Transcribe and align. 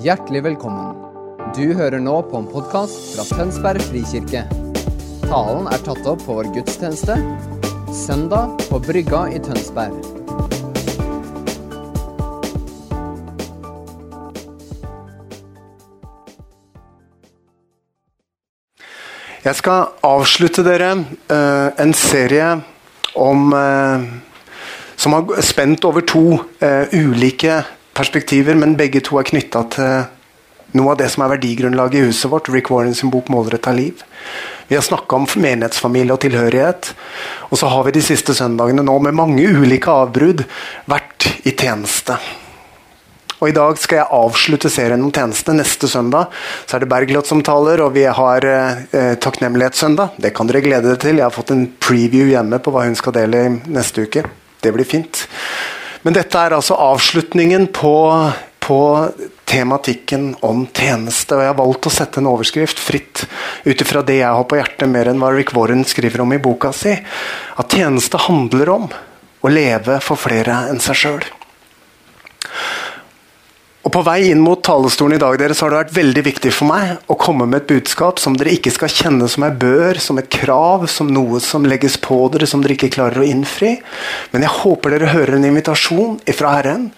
Hjertelig 0.00 0.40
velkommen. 0.46 0.94
Du 1.52 1.74
hører 1.76 2.00
nå 2.00 2.14
på 2.24 2.38
en 2.38 2.46
podkast 2.48 3.10
fra 3.12 3.24
Tønsberg 3.36 3.82
frikirke. 3.84 4.46
Talen 5.26 5.66
er 5.68 5.82
tatt 5.84 6.06
opp 6.08 6.22
på 6.24 6.36
vår 6.38 6.46
gudstjeneste 6.54 7.18
søndag 7.92 8.54
på 8.70 8.78
Brygga 8.80 9.26
i 9.28 9.40
Tønsberg. 9.44 9.98
Jeg 19.44 19.58
skal 19.60 19.90
avslutte 20.08 20.64
dere 20.64 20.94
eh, 20.96 21.68
en 21.84 21.92
serie 21.92 22.54
om 23.20 23.52
eh, 23.52 24.08
som 24.96 25.18
har 25.18 25.44
spent 25.44 25.84
over 25.84 26.08
to 26.08 26.24
ulike 26.96 26.96
ulike 26.96 27.58
perspektiver, 27.94 28.54
men 28.58 28.76
begge 28.78 29.02
to 29.04 29.18
er 29.20 29.28
knytta 29.28 29.64
til 29.74 30.08
noe 30.78 30.92
av 30.92 31.00
det 31.00 31.08
som 31.10 31.24
er 31.24 31.34
verdigrunnlaget 31.34 31.98
i 31.98 32.08
huset 32.10 32.30
vårt. 32.30 32.48
Rick 32.52 32.70
Warren 32.70 32.94
sin 32.94 33.10
bok 33.10 33.28
'Målretta 33.28 33.72
liv'. 33.74 34.04
Vi 34.68 34.76
har 34.76 34.82
snakka 34.82 35.16
om 35.16 35.26
menighetsfamilie 35.36 36.12
og 36.12 36.20
tilhørighet. 36.20 36.94
Og 37.50 37.58
så 37.58 37.66
har 37.66 37.82
vi 37.84 37.90
de 37.90 38.02
siste 38.02 38.34
søndagene 38.34 38.84
nå 38.86 38.98
med 39.02 39.14
mange 39.18 39.42
ulike 39.42 39.90
avbrudd 39.90 40.44
vært 40.86 41.26
i 41.42 41.50
tjeneste. 41.50 42.14
Og 43.40 43.48
I 43.48 43.56
dag 43.56 43.78
skal 43.80 44.02
jeg 44.02 44.12
avslutte 44.12 44.70
serien 44.70 45.02
om 45.02 45.10
tjeneste. 45.10 45.52
Neste 45.56 45.88
søndag 45.88 46.28
så 46.66 46.76
er 46.76 46.84
det 46.84 46.90
Bergljot 46.92 47.26
som 47.26 47.42
taler, 47.42 47.80
og 47.80 47.94
vi 47.96 48.04
har 48.04 48.44
eh, 48.46 49.16
takknemlighetssøndag. 49.16 50.20
Det 50.20 50.34
kan 50.36 50.46
dere 50.46 50.62
glede 50.62 50.86
dere 50.86 51.00
til. 51.00 51.16
Jeg 51.16 51.24
har 51.24 51.34
fått 51.34 51.50
en 51.50 51.66
preview 51.80 52.28
hjemme 52.28 52.60
på 52.62 52.70
hva 52.70 52.84
hun 52.84 52.94
skal 52.94 53.16
dele 53.16 53.46
neste 53.66 54.04
uke. 54.06 54.22
Det 54.60 54.74
blir 54.76 54.86
fint. 54.86 55.24
Men 56.02 56.16
dette 56.16 56.40
er 56.40 56.56
altså 56.56 56.78
avslutningen 56.80 57.66
på, 57.76 57.92
på 58.64 58.80
tematikken 59.50 60.30
om 60.46 60.62
tjeneste. 60.66 61.36
Og 61.36 61.44
jeg 61.44 61.52
har 61.52 61.58
valgt 61.58 61.88
å 61.90 61.92
sette 61.92 62.22
en 62.22 62.30
overskrift 62.30 62.80
fritt 62.80 63.26
ut 63.66 63.84
ifra 63.84 64.04
det 64.06 64.20
jeg 64.22 64.38
har 64.38 64.46
på 64.48 64.60
hjertet, 64.60 64.88
mer 64.88 65.10
enn 65.10 65.20
hva 65.20 65.32
Rick 65.34 65.52
Warren 65.56 65.84
skriver 65.88 66.24
om 66.24 66.32
i 66.36 66.40
boka 66.40 66.72
si. 66.76 66.94
At 67.60 67.76
tjeneste 67.76 68.20
handler 68.28 68.72
om 68.76 68.88
å 69.40 69.52
leve 69.52 70.00
for 70.04 70.20
flere 70.20 70.64
enn 70.70 70.80
seg 70.84 71.02
sjøl. 71.02 71.28
Og 73.80 73.92
På 73.94 74.02
vei 74.04 74.26
inn 74.28 74.42
mot 74.44 74.60
talestolen 74.60 75.16
i 75.16 75.20
dag 75.20 75.40
så 75.56 75.64
har 75.64 75.72
det 75.72 75.78
vært 75.78 75.94
veldig 75.96 76.22
viktig 76.26 76.50
for 76.52 76.68
meg 76.68 77.08
å 77.08 77.16
komme 77.16 77.46
med 77.48 77.62
et 77.62 77.70
budskap 77.70 78.18
som 78.20 78.34
dere 78.36 78.52
ikke 78.52 78.72
skal 78.74 78.92
kjenne 78.92 79.28
som 79.32 79.46
ei 79.46 79.54
bør, 79.56 79.96
som 79.96 80.18
et 80.20 80.28
krav, 80.28 80.84
som 80.92 81.08
noe 81.08 81.40
som 81.40 81.64
legges 81.64 81.96
på 81.96 82.18
dere 82.34 82.48
som 82.50 82.60
dere 82.60 82.76
ikke 82.76 82.90
klarer 82.92 83.22
å 83.22 83.24
innfri. 83.24 83.70
Men 84.34 84.44
jeg 84.44 84.52
håper 84.58 84.92
dere 84.92 85.08
hører 85.14 85.38
en 85.38 85.46
invitasjon 85.48 86.18
fra 86.36 86.52
Herren 86.58 86.90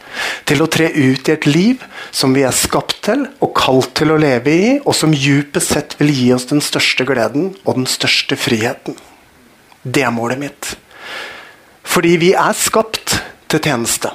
til 0.50 0.64
å 0.64 0.66
tre 0.74 0.88
ut 0.90 1.30
i 1.30 1.36
et 1.36 1.46
liv 1.46 1.84
som 2.10 2.34
vi 2.34 2.42
er 2.48 2.56
skapt 2.56 2.98
til 3.06 3.28
og 3.38 3.54
kalt 3.60 3.94
til 4.02 4.10
å 4.10 4.18
leve 4.18 4.50
i, 4.50 4.72
og 4.82 4.96
som 4.98 5.14
djupest 5.14 5.76
sett 5.76 5.96
vil 6.02 6.10
gi 6.10 6.26
oss 6.34 6.48
den 6.50 6.64
største 6.64 7.06
gleden 7.06 7.52
og 7.62 7.78
den 7.78 7.86
største 7.90 8.34
friheten. 8.34 8.98
Det 9.86 10.02
er 10.02 10.14
målet 10.14 10.42
mitt. 10.42 10.74
Fordi 11.86 12.18
vi 12.18 12.34
er 12.34 12.58
skapt 12.58 13.20
til 13.46 13.62
tjeneste. 13.62 14.10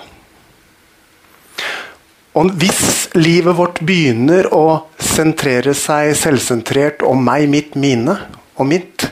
Og 2.37 2.51
hvis 2.61 3.07
livet 3.17 3.57
vårt 3.57 3.79
begynner 3.87 4.49
å 4.53 4.89
sentrere 5.01 5.73
seg 5.77 6.11
selvsentrert 6.19 7.01
om 7.07 7.23
meg, 7.25 7.47
mitt, 7.49 7.73
mine 7.79 8.13
og 8.57 8.67
mitt, 8.69 9.07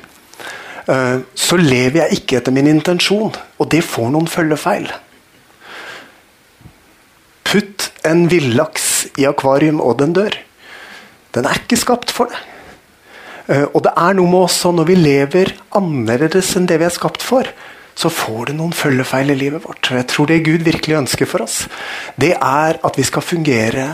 så 0.85 1.57
lever 1.57 2.03
jeg 2.03 2.19
ikke 2.19 2.37
etter 2.37 2.53
min 2.53 2.69
intensjon, 2.69 3.33
og 3.33 3.69
det 3.73 3.81
får 3.81 4.11
noen 4.13 4.29
følgefeil. 4.29 4.85
Putt 7.45 7.89
en 8.05 8.27
villaks 8.29 8.91
i 9.17 9.25
akvarium, 9.25 9.81
og 9.81 9.97
den 10.03 10.13
dør. 10.13 10.37
Den 11.33 11.49
er 11.49 11.63
ikke 11.63 11.81
skapt 11.81 12.13
for 12.13 12.29
det. 12.29 12.43
Og 13.73 13.81
det 13.85 13.93
er 13.97 14.15
noe 14.17 14.29
med 14.29 14.47
oss 14.47 14.61
når 14.65 14.87
vi 14.89 14.97
lever 14.97 15.53
annerledes 15.77 16.53
enn 16.57 16.69
det 16.69 16.77
vi 16.81 16.87
er 16.87 16.93
skapt 16.93 17.25
for, 17.25 17.49
så 17.95 18.11
får 18.11 18.49
det 18.49 18.57
noen 18.57 18.75
følgefeil 18.75 19.31
i 19.31 19.37
livet 19.39 19.63
vårt. 19.63 19.87
Og 19.89 19.99
jeg 19.99 20.07
tror 20.11 20.29
det 20.29 20.43
Gud 20.45 20.65
virkelig 20.67 20.97
ønsker 20.99 21.29
for 21.29 21.45
oss, 21.45 21.63
det 22.19 22.33
er 22.35 22.79
at 22.83 22.99
vi 22.99 23.05
skal 23.07 23.25
fungere 23.25 23.87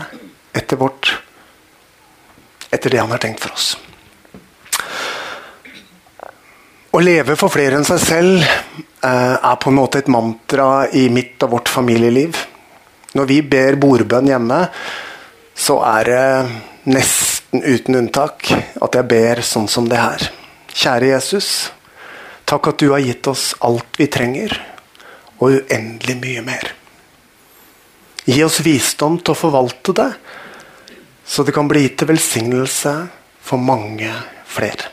etter 0.54 0.80
vårt 0.80 1.18
Etter 2.72 2.88
det 2.88 3.02
han 3.02 3.10
har 3.12 3.20
tenkt 3.20 3.42
for 3.44 3.52
oss. 3.52 3.66
Å 6.88 7.00
leve 7.04 7.34
for 7.36 7.52
flere 7.52 7.76
enn 7.76 7.84
seg 7.84 7.98
selv 8.00 8.40
eh, 8.40 9.36
er 9.36 9.58
på 9.60 9.68
en 9.68 9.76
måte 9.76 10.00
et 10.00 10.08
mantra 10.08 10.86
i 10.96 11.02
mitt 11.12 11.44
og 11.44 11.52
vårt 11.58 11.68
familieliv. 11.68 12.40
Når 13.12 13.28
vi 13.28 13.38
ber 13.44 13.76
bordbønn 13.76 14.30
hjemme, 14.32 14.62
så 15.52 15.78
er 15.84 16.08
det 16.08 16.96
nesten 16.96 17.60
uten 17.60 18.00
unntak 18.00 18.48
at 18.56 18.96
jeg 18.96 19.08
ber 19.12 19.44
sånn 19.44 19.68
som 19.68 19.92
det 19.92 20.00
her. 20.00 20.26
Kjære 20.72 21.12
Jesus. 21.12 21.52
Takk 22.48 22.72
at 22.72 22.82
du 22.82 22.90
har 22.92 23.02
gitt 23.02 23.26
oss 23.30 23.52
alt 23.64 23.98
vi 24.00 24.08
trenger, 24.12 24.54
og 25.42 25.56
uendelig 25.58 26.16
mye 26.20 26.44
mer. 26.46 26.72
Gi 28.22 28.38
oss 28.44 28.60
visdom 28.62 29.18
til 29.18 29.34
å 29.34 29.38
forvalte 29.38 29.94
det, 29.98 30.10
så 31.26 31.42
det 31.42 31.54
kan 31.54 31.70
bli 31.70 31.88
til 31.96 32.10
velsignelse 32.12 32.92
for 33.42 33.62
mange 33.62 34.10
flere. 34.46 34.90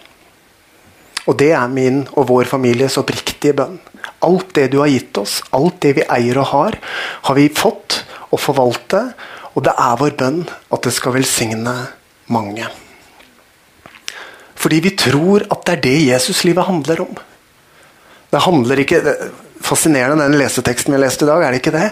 Og 1.29 1.37
det 1.37 1.51
er 1.53 1.69
min 1.69 2.01
og 2.17 2.29
vår 2.31 2.49
families 2.49 2.97
oppriktige 2.97 3.53
bønn. 3.59 3.77
Alt 4.25 4.55
det 4.57 4.69
du 4.73 4.79
har 4.81 4.89
gitt 4.89 5.17
oss, 5.21 5.39
alt 5.53 5.77
det 5.83 5.93
vi 5.99 6.07
eier 6.09 6.39
og 6.41 6.49
har, 6.55 6.77
har 7.27 7.37
vi 7.37 7.51
fått 7.53 8.01
å 8.33 8.39
forvalte, 8.39 9.03
og 9.53 9.66
det 9.66 9.75
er 9.77 9.99
vår 9.99 10.16
bønn 10.17 10.43
at 10.47 10.85
det 10.85 10.93
skal 10.95 11.13
velsigne 11.19 11.75
mange. 12.33 12.66
Fordi 14.59 14.79
vi 14.83 14.95
tror 14.97 15.45
at 15.47 15.63
det 15.67 15.75
er 15.77 15.83
det 15.85 15.97
Jesuslivet 16.09 16.67
handler 16.67 17.05
om. 17.05 17.13
Det 18.29 18.44
handler 18.45 18.84
ikke 18.84 19.03
Fascinerende 19.59 20.23
den 20.23 20.40
leseteksten 20.40 20.94
vi 20.95 21.01
leste 21.01 21.25
i 21.25 21.28
dag, 21.28 21.41
er 21.44 21.51
det 21.51 21.59
ikke 21.59 21.73
det? 21.75 21.90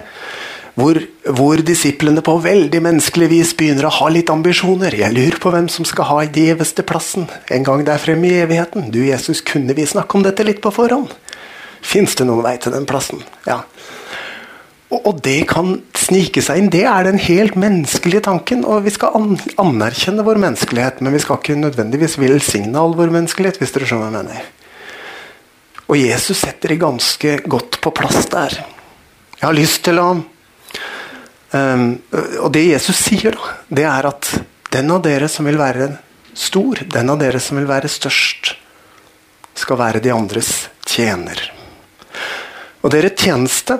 Hvor, 0.78 0.98
hvor 1.36 1.59
disiplene 1.66 2.22
på 2.24 2.38
veldig 2.40 2.80
menneskelig 2.86 3.28
vis 3.31 3.52
begynner 3.59 3.90
å 3.90 3.92
ha 3.98 4.08
litt 4.14 4.31
ambisjoner. 4.31 4.96
Jeg 4.96 5.12
lurer 5.12 5.36
på 5.42 5.52
hvem 5.52 5.68
som 5.74 5.88
skal 5.90 6.08
ha 6.08 6.20
den 6.24 6.48
gjeveste 6.48 6.86
plassen 6.88 7.25
en 7.52 7.66
gang 7.68 7.84
der 7.86 8.00
fremme 8.00 8.30
i 8.30 8.40
evigheten. 8.40 8.88
Du, 8.94 9.02
Jesus, 9.03 9.42
kunne 9.44 9.75
vi 9.75 9.88
snakke 9.90 10.16
om 10.16 10.24
dette 10.25 10.46
litt 10.48 10.62
på 10.64 10.72
forhånd? 10.74 11.12
Fins 11.84 12.16
det 12.16 12.28
noen 12.30 12.46
vei 12.46 12.56
til 12.62 12.75
den 12.78 12.88
plassen? 12.90 13.19
Ja. 13.50 13.64
Og, 14.94 15.18
det 15.19 15.42
kan 15.50 15.81
snike 16.00 16.40
seg 16.46 16.62
inn. 16.62 16.69
Det 16.72 16.86
er 16.88 17.09
den 17.09 17.19
helt 17.19 17.58
menneskelige 17.59 18.24
tanken. 18.30 18.64
Og 18.64 18.86
vi 18.86 18.94
skal 18.96 19.18
an 19.18 19.34
anerkjenne 19.59 20.24
vår 20.24 20.40
menneskelighet, 20.46 21.02
men 21.02 21.18
vi 21.18 21.24
skal 21.25 21.42
ikke 21.42 21.58
nødvendigvis 21.59 22.16
velsigne 22.22 22.80
all 22.80 22.96
vår 22.96 23.12
menneskelighet, 23.18 23.59
hvis 23.59 23.75
dere 23.75 23.90
skjønner 23.90 24.14
hva 24.14 24.14
jeg 24.14 24.30
mener. 24.30 24.67
Og 25.88 25.98
Jesus 25.98 26.42
setter 26.44 26.74
det 26.74 26.81
ganske 26.81 27.38
godt 27.48 27.80
på 27.81 27.94
plass 27.96 28.28
der. 28.31 28.58
Jeg 29.38 29.46
har 29.46 29.56
lyst 29.56 29.84
til 29.86 30.00
å 30.02 30.08
um, 30.18 31.88
Og 32.44 32.50
det 32.53 32.66
Jesus 32.68 33.00
sier, 33.08 33.38
da, 33.38 33.58
det 33.70 33.86
er 33.88 34.09
at 34.09 34.31
den 34.74 34.92
av 34.92 35.03
dere 35.06 35.30
som 35.31 35.48
vil 35.48 35.59
være 35.59 35.92
stor, 36.38 36.84
den 36.92 37.09
av 37.09 37.20
dere 37.22 37.40
som 37.42 37.58
vil 37.59 37.70
være 37.70 37.90
størst, 37.90 38.56
skal 39.58 39.80
være 39.80 40.02
de 40.03 40.12
andres 40.14 40.68
tjener. 40.86 41.40
Og 42.84 42.92
dere 42.94 43.14
tjeneste, 43.16 43.80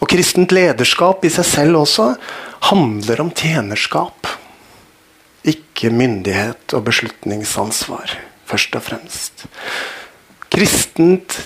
og 0.00 0.08
kristent 0.08 0.54
lederskap 0.54 1.26
i 1.28 1.32
seg 1.32 1.44
selv 1.44 1.82
også, 1.82 2.14
handler 2.70 3.20
om 3.26 3.32
tjenerskap. 3.36 4.30
Ikke 5.50 5.92
myndighet 5.92 6.72
og 6.76 6.86
beslutningsansvar, 6.88 8.14
først 8.48 8.78
og 8.78 8.86
fremst. 8.86 9.44
Kristent 10.50 11.36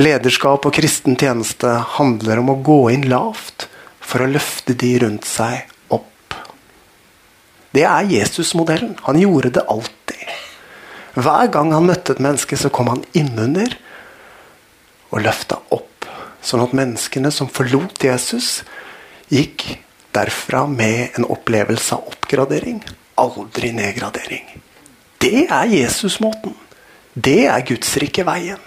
lederskap 0.00 0.66
og 0.68 0.74
kristen 0.76 1.16
tjeneste 1.18 1.70
handler 1.96 2.42
om 2.42 2.52
å 2.52 2.60
gå 2.64 2.80
inn 2.92 3.06
lavt 3.08 3.68
for 4.00 4.24
å 4.24 4.30
løfte 4.30 4.74
de 4.76 4.90
rundt 5.00 5.28
seg 5.28 5.70
opp. 5.92 6.36
Det 7.72 7.84
er 7.86 8.08
Jesus-modellen. 8.10 8.96
Han 9.06 9.20
gjorde 9.20 9.54
det 9.56 9.66
alltid. 9.72 10.24
Hver 11.16 11.50
gang 11.52 11.72
han 11.74 11.88
møtte 11.88 12.14
et 12.14 12.22
menneske, 12.22 12.58
så 12.60 12.70
kom 12.72 12.90
han 12.92 13.04
innunder 13.16 13.76
og 15.10 15.24
løfta 15.24 15.60
opp. 15.74 16.06
Sånn 16.44 16.62
at 16.64 16.74
menneskene 16.76 17.32
som 17.34 17.50
forlot 17.52 18.04
Jesus, 18.04 18.62
gikk 19.32 19.66
derfra 20.14 20.64
med 20.70 21.16
en 21.18 21.28
opplevelse 21.30 21.96
av 21.96 22.12
oppgradering. 22.12 22.80
Aldri 23.20 23.72
nedgradering. 23.76 24.46
Det 25.20 25.46
er 25.48 25.72
Jesus-måten. 25.72 26.54
Det 27.20 27.46
er 27.50 27.64
Guds 27.66 27.90
rike 28.00 28.24
veien. 28.24 28.60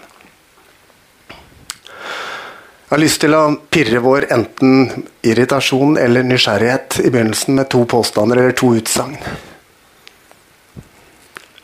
Jeg 1.33 2.99
har 2.99 3.01
lyst 3.01 3.23
til 3.23 3.33
å 3.33 3.55
pirre 3.73 4.01
vår 4.03 4.27
enten 4.35 5.05
irritasjon 5.25 5.95
eller 5.97 6.27
nysgjerrighet 6.27 6.99
i 7.01 7.09
begynnelsen 7.09 7.57
med 7.57 7.71
to 7.73 7.81
påstander 7.89 8.37
eller 8.37 8.53
to 8.59 8.69
utsagn. 8.77 9.17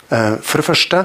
Eh, 0.10 0.36
for 0.42 0.58
det 0.58 0.66
første 0.66 1.04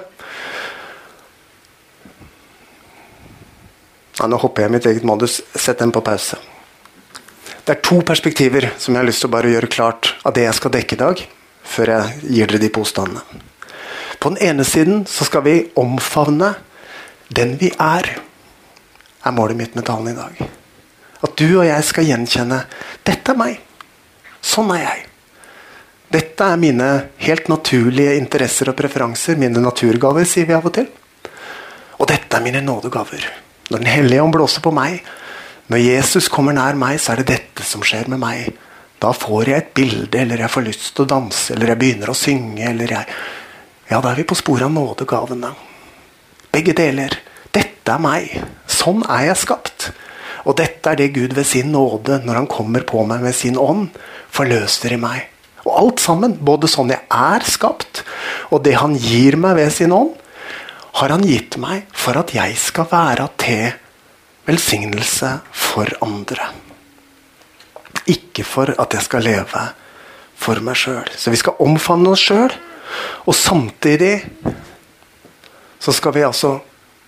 ja, 4.14 4.26
Nå 4.30 4.38
hopper 4.40 4.64
jeg 4.64 4.70
i 4.70 4.76
mitt 4.78 4.86
eget 4.88 5.04
modus. 5.04 5.42
Sett 5.52 5.82
den 5.82 5.92
på 5.92 6.00
pause. 6.06 6.38
Det 7.64 7.74
er 7.74 7.84
to 7.84 7.98
perspektiver 8.06 8.70
som 8.78 8.94
jeg 8.94 9.02
har 9.02 9.10
lyst 9.10 9.26
til 9.26 9.28
å 9.28 9.36
bare 9.36 9.52
gjøre 9.52 9.74
klart 9.74 10.14
av 10.24 10.32
det 10.36 10.46
jeg 10.46 10.56
skal 10.56 10.72
dekke 10.78 10.96
i 10.96 11.02
dag, 11.02 11.26
før 11.64 11.98
jeg 11.98 12.30
gir 12.38 12.48
dere 12.48 12.62
de 12.62 12.72
påstandene. 12.72 13.52
På 14.18 14.32
den 14.32 14.40
ene 14.42 14.64
siden 14.64 15.04
så 15.06 15.26
skal 15.28 15.44
vi 15.46 15.56
omfavne 15.80 16.54
den 17.34 17.56
vi 17.60 17.70
er, 17.80 18.08
er 19.24 19.34
målet 19.34 19.58
mitt 19.58 19.74
med 19.74 19.86
talen 19.88 20.12
i 20.12 20.16
dag. 20.16 20.44
At 21.24 21.36
du 21.40 21.46
og 21.58 21.66
jeg 21.66 21.84
skal 21.84 22.08
gjenkjenne 22.08 22.64
'Dette 23.04 23.32
er 23.32 23.40
meg. 23.40 23.60
Sånn 24.42 24.70
er 24.76 24.82
jeg'. 24.84 25.06
Dette 26.14 26.46
er 26.46 26.60
mine 26.60 26.88
helt 27.18 27.48
naturlige 27.48 28.18
interesser 28.20 28.68
og 28.70 28.76
preferanser, 28.78 29.38
mine 29.40 29.60
naturgaver, 29.60 30.24
sier 30.28 30.46
vi 30.46 30.54
av 30.54 30.66
og 30.68 30.74
til. 30.76 30.86
Og 31.98 32.06
dette 32.06 32.36
er 32.36 32.44
mine 32.44 32.60
nådegaver. 32.60 33.24
Når 33.70 33.78
Den 33.78 33.86
hellige 33.86 34.22
ånd 34.22 34.32
blåser 34.32 34.60
på 34.60 34.70
meg, 34.70 35.02
når 35.72 35.80
Jesus 35.80 36.28
kommer 36.28 36.52
nær 36.52 36.76
meg, 36.76 37.00
så 37.00 37.12
er 37.12 37.22
det 37.22 37.32
dette 37.32 37.64
som 37.64 37.82
skjer 37.82 38.08
med 38.12 38.20
meg. 38.20 38.52
Da 39.00 39.12
får 39.12 39.48
jeg 39.48 39.56
et 39.56 39.72
bilde, 39.74 40.20
eller 40.20 40.44
jeg 40.44 40.52
får 40.52 40.66
lyst 40.68 40.90
til 40.94 41.04
å 41.04 41.08
danse, 41.08 41.54
eller 41.54 41.72
jeg 41.72 41.80
begynner 41.80 42.12
å 42.12 42.16
synge, 42.18 42.68
eller 42.68 42.92
jeg 42.92 43.06
Ja, 43.90 44.00
da 44.00 44.10
er 44.10 44.20
vi 44.20 44.26
på 44.28 44.36
sporet 44.38 44.64
av 44.66 44.72
nådegavene. 44.72 45.52
Begge 46.54 46.72
deler. 46.76 47.18
Dette 47.52 47.92
er 47.92 48.00
meg. 48.02 48.32
Sånn 48.70 49.04
er 49.04 49.28
jeg 49.28 49.42
skapt. 49.42 49.90
Og 50.44 50.56
dette 50.58 50.90
er 50.90 50.98
det 51.00 51.12
Gud 51.14 51.34
ved 51.36 51.46
sin 51.48 51.72
nåde, 51.72 52.20
når 52.24 52.42
han 52.42 52.50
kommer 52.50 52.84
på 52.86 53.04
meg 53.08 53.22
med 53.24 53.36
sin 53.36 53.56
ånd, 53.60 53.88
forløser 54.32 54.96
i 54.96 55.00
meg. 55.00 55.28
Og 55.64 55.72
alt 55.72 56.02
sammen, 56.04 56.36
både 56.44 56.68
sånn 56.68 56.92
jeg 56.92 57.00
er 57.08 57.46
skapt, 57.48 58.02
og 58.52 58.64
det 58.66 58.76
han 58.80 58.96
gir 59.00 59.38
meg 59.40 59.56
ved 59.56 59.72
sin 59.72 59.94
ånd, 59.96 60.12
har 61.00 61.10
han 61.10 61.24
gitt 61.26 61.56
meg 61.58 61.88
for 61.90 62.20
at 62.20 62.30
jeg 62.36 62.54
skal 62.60 62.86
være 62.90 63.26
til 63.40 63.72
velsignelse 64.46 65.30
for 65.50 65.90
andre. 66.04 66.50
Ikke 68.12 68.44
for 68.46 68.70
at 68.78 68.94
jeg 68.94 69.06
skal 69.08 69.24
leve 69.24 69.64
for 70.44 70.60
meg 70.62 70.76
sjøl. 70.78 71.08
Så 71.16 71.32
vi 71.32 71.40
skal 71.40 71.58
omfavne 71.64 72.12
oss 72.12 72.22
sjøl, 72.28 72.52
og 73.24 73.34
samtidig 73.34 74.14
så 75.78 75.92
skal 75.92 76.14
vi 76.16 76.24
altså 76.24 76.56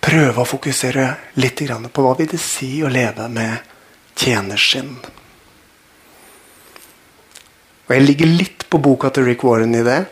prøve 0.01 0.43
å 0.43 0.47
fokusere 0.47 1.07
litt 1.41 1.61
på 1.93 2.03
hva 2.05 2.15
vil 2.17 2.29
det 2.31 2.39
si 2.41 2.77
å 2.83 2.91
leve 2.91 3.27
med 3.29 3.57
tjenerskinn. 4.17 4.95
Og 7.87 7.95
Jeg 7.95 8.03
ligger 8.03 8.27
litt 8.27 8.65
på 8.69 8.79
boka 8.83 9.09
til 9.09 9.27
Rick 9.27 9.43
Warren 9.47 9.75
i 9.75 9.83
det, 9.83 10.05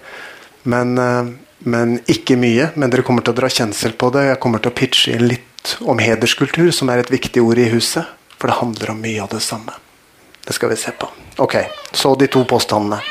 men, 0.63 0.97
eh, 0.97 1.31
men 1.59 1.99
ikke 2.07 2.37
mye. 2.39 2.71
Men 2.75 2.89
dere 2.89 3.03
kommer 3.03 3.21
til 3.21 3.33
å 3.33 3.39
dra 3.41 3.49
kjensel 3.49 3.93
på 3.93 4.11
det. 4.11 4.29
Jeg 4.29 4.39
kommer 4.39 4.59
til 4.59 4.71
å 4.71 4.75
pitche 4.75 5.19
litt 5.19 5.77
om 5.81 5.99
hederskultur, 5.99 6.71
som 6.71 6.89
er 6.89 6.99
et 6.99 7.11
viktig 7.11 7.41
ord 7.43 7.57
i 7.57 7.69
huset. 7.69 8.05
For 8.39 8.47
det 8.47 8.59
handler 8.59 8.91
om 8.91 9.01
mye 9.01 9.21
av 9.21 9.29
det 9.29 9.41
samme. 9.41 9.73
Det 10.45 10.53
skal 10.53 10.69
vi 10.69 10.75
se 10.75 10.91
på. 10.91 11.09
Ok, 11.37 11.55
Så 11.91 12.15
de 12.15 12.27
to 12.27 12.43
påstandene. 12.45 13.01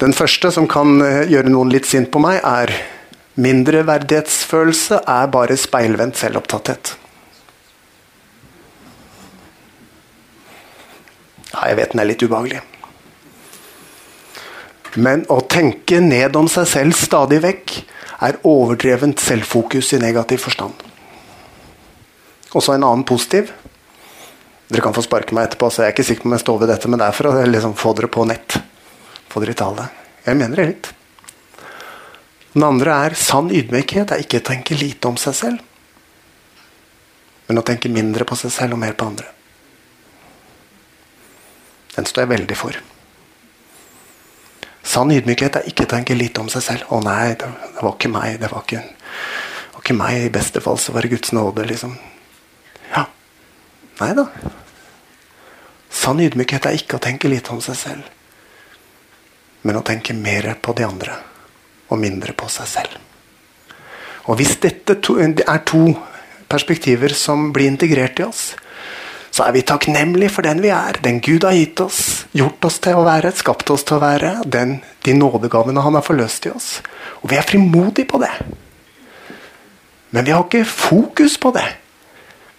Den 0.00 0.14
første, 0.16 0.48
som 0.48 0.64
kan 0.70 0.96
eh, 1.04 1.26
gjøre 1.28 1.52
noen 1.52 1.72
litt 1.72 1.88
sint 1.88 2.08
på 2.12 2.22
meg, 2.24 2.38
er 2.40 2.72
mindreverdighetsfølelse 3.40 5.02
er 5.04 5.28
bare 5.32 5.56
speilvendt 5.60 6.16
selvopptatthet. 6.20 6.94
Ja, 11.50 11.66
jeg 11.68 11.76
vet 11.80 11.92
den 11.92 12.00
er 12.00 12.08
litt 12.08 12.24
ubehagelig. 12.24 12.62
Men 14.96 15.26
å 15.30 15.42
tenke 15.44 16.00
ned 16.02 16.36
om 16.38 16.48
seg 16.50 16.66
selv 16.70 16.96
stadig 16.98 17.42
vekk 17.44 17.76
er 18.24 18.40
overdrevent 18.48 19.20
selvfokus 19.22 19.92
i 19.94 20.00
negativ 20.02 20.46
forstand. 20.46 20.80
Og 22.50 22.64
så 22.64 22.74
en 22.74 22.86
annen 22.88 23.06
positiv. 23.06 23.52
Dere 24.70 24.82
kan 24.82 24.96
få 24.96 25.04
sparke 25.04 25.36
meg 25.36 25.50
etterpå, 25.50 25.68
så 25.68 25.84
jeg 25.84 25.90
er 25.90 25.94
ikke 25.94 26.08
sikker 26.08 26.24
på 26.24 26.30
om 26.30 26.38
jeg 26.38 26.46
står 26.46 26.60
ved 26.62 26.72
dette, 26.72 26.90
men 26.90 27.02
det 27.02 27.06
er 27.10 27.16
for 27.20 27.30
å 27.30 27.46
liksom 27.46 27.76
få 27.78 27.94
dere 27.98 28.10
på 28.10 28.26
nett. 28.30 28.60
Få 29.30 29.42
dere 29.42 29.56
tale. 29.58 29.88
Jeg 30.24 30.38
mener 30.38 30.60
det 30.60 30.68
litt. 30.68 30.92
Den 32.52 32.66
andre 32.66 32.96
er 33.06 33.18
sann 33.18 33.50
ydmykhet 33.54 34.10
er 34.10 34.24
ikke 34.24 34.40
å 34.40 34.46
tenke 34.50 34.74
lite 34.74 35.10
om 35.10 35.18
seg 35.20 35.36
selv, 35.38 35.66
men 37.46 37.60
å 37.60 37.66
tenke 37.66 37.90
mindre 37.90 38.26
på 38.26 38.38
seg 38.38 38.50
selv 38.54 38.74
og 38.74 38.82
mer 38.82 38.96
på 38.98 39.06
andre. 39.06 39.28
Den 41.94 42.06
står 42.06 42.24
jeg 42.24 42.32
veldig 42.32 42.58
for. 42.58 42.78
Sann 44.90 45.12
ydmykhet 45.14 45.60
er 45.60 45.66
ikke 45.70 45.86
å 45.86 45.90
tenke 45.90 46.16
lite 46.16 46.42
om 46.42 46.48
seg 46.50 46.62
selv. 46.64 46.86
'Å 46.88 47.02
nei, 47.04 47.34
det, 47.38 47.46
det 47.46 47.82
var 47.84 47.94
ikke 47.94 48.10
meg. 48.10 48.38
Det 48.42 48.50
var 48.50 48.64
ikke, 48.64 48.80
det 48.82 49.74
var 49.74 49.84
ikke 49.84 49.98
meg. 49.98 50.16
I 50.24 50.32
beste 50.34 50.62
fall 50.64 50.78
så 50.82 50.94
var 50.94 51.06
det 51.06 51.12
Guds 51.14 51.34
nåde.' 51.36 51.66
liksom. 51.68 51.94
Ja. 52.94 53.04
Nei 54.00 54.10
da. 54.18 54.26
Sann 55.90 56.22
ydmykhet 56.22 56.66
er 56.66 56.78
ikke 56.78 56.98
å 56.98 57.02
tenke 57.02 57.30
lite 57.30 57.52
om 57.54 57.60
seg 57.62 57.78
selv, 57.78 58.10
men 59.62 59.76
å 59.76 59.84
tenke 59.86 60.16
mer 60.16 60.54
på 60.62 60.74
de 60.76 60.86
andre 60.86 61.16
og 61.90 61.98
mindre 62.00 62.32
på 62.38 62.48
seg 62.52 62.68
selv. 62.70 62.98
Og 64.30 64.36
Hvis 64.38 64.56
dette 64.62 65.00
to, 65.02 65.16
er 65.18 65.62
to 65.66 65.94
perspektiver 66.50 67.14
som 67.16 67.50
blir 67.52 67.70
integrert 67.70 68.20
i 68.20 68.26
oss, 68.26 68.54
så 69.30 69.46
er 69.46 69.54
vi 69.54 69.62
takknemlige 69.66 70.32
for 70.34 70.46
den 70.46 70.60
vi 70.62 70.72
er. 70.74 70.98
Den 71.02 71.20
Gud 71.22 71.44
har 71.46 71.54
gitt 71.54 71.80
oss, 71.82 72.26
gjort 72.34 72.64
oss 72.66 72.80
til 72.82 72.98
å 72.98 73.04
være, 73.06 73.30
skapt 73.34 73.70
oss 73.70 73.86
til 73.86 73.98
å 73.98 74.02
være. 74.02 74.32
Den, 74.46 74.80
de 75.06 75.14
nådegavene 75.14 75.82
han 75.84 75.98
har 75.98 76.06
forløst 76.06 76.48
i 76.50 76.54
oss. 76.54 76.70
Og 77.22 77.30
vi 77.30 77.38
er 77.38 77.46
frimodige 77.46 78.10
på 78.10 78.18
det. 78.22 78.32
Men 80.10 80.26
vi 80.26 80.34
har 80.34 80.42
ikke 80.42 80.64
fokus 80.66 81.38
på 81.38 81.52
det. 81.54 81.68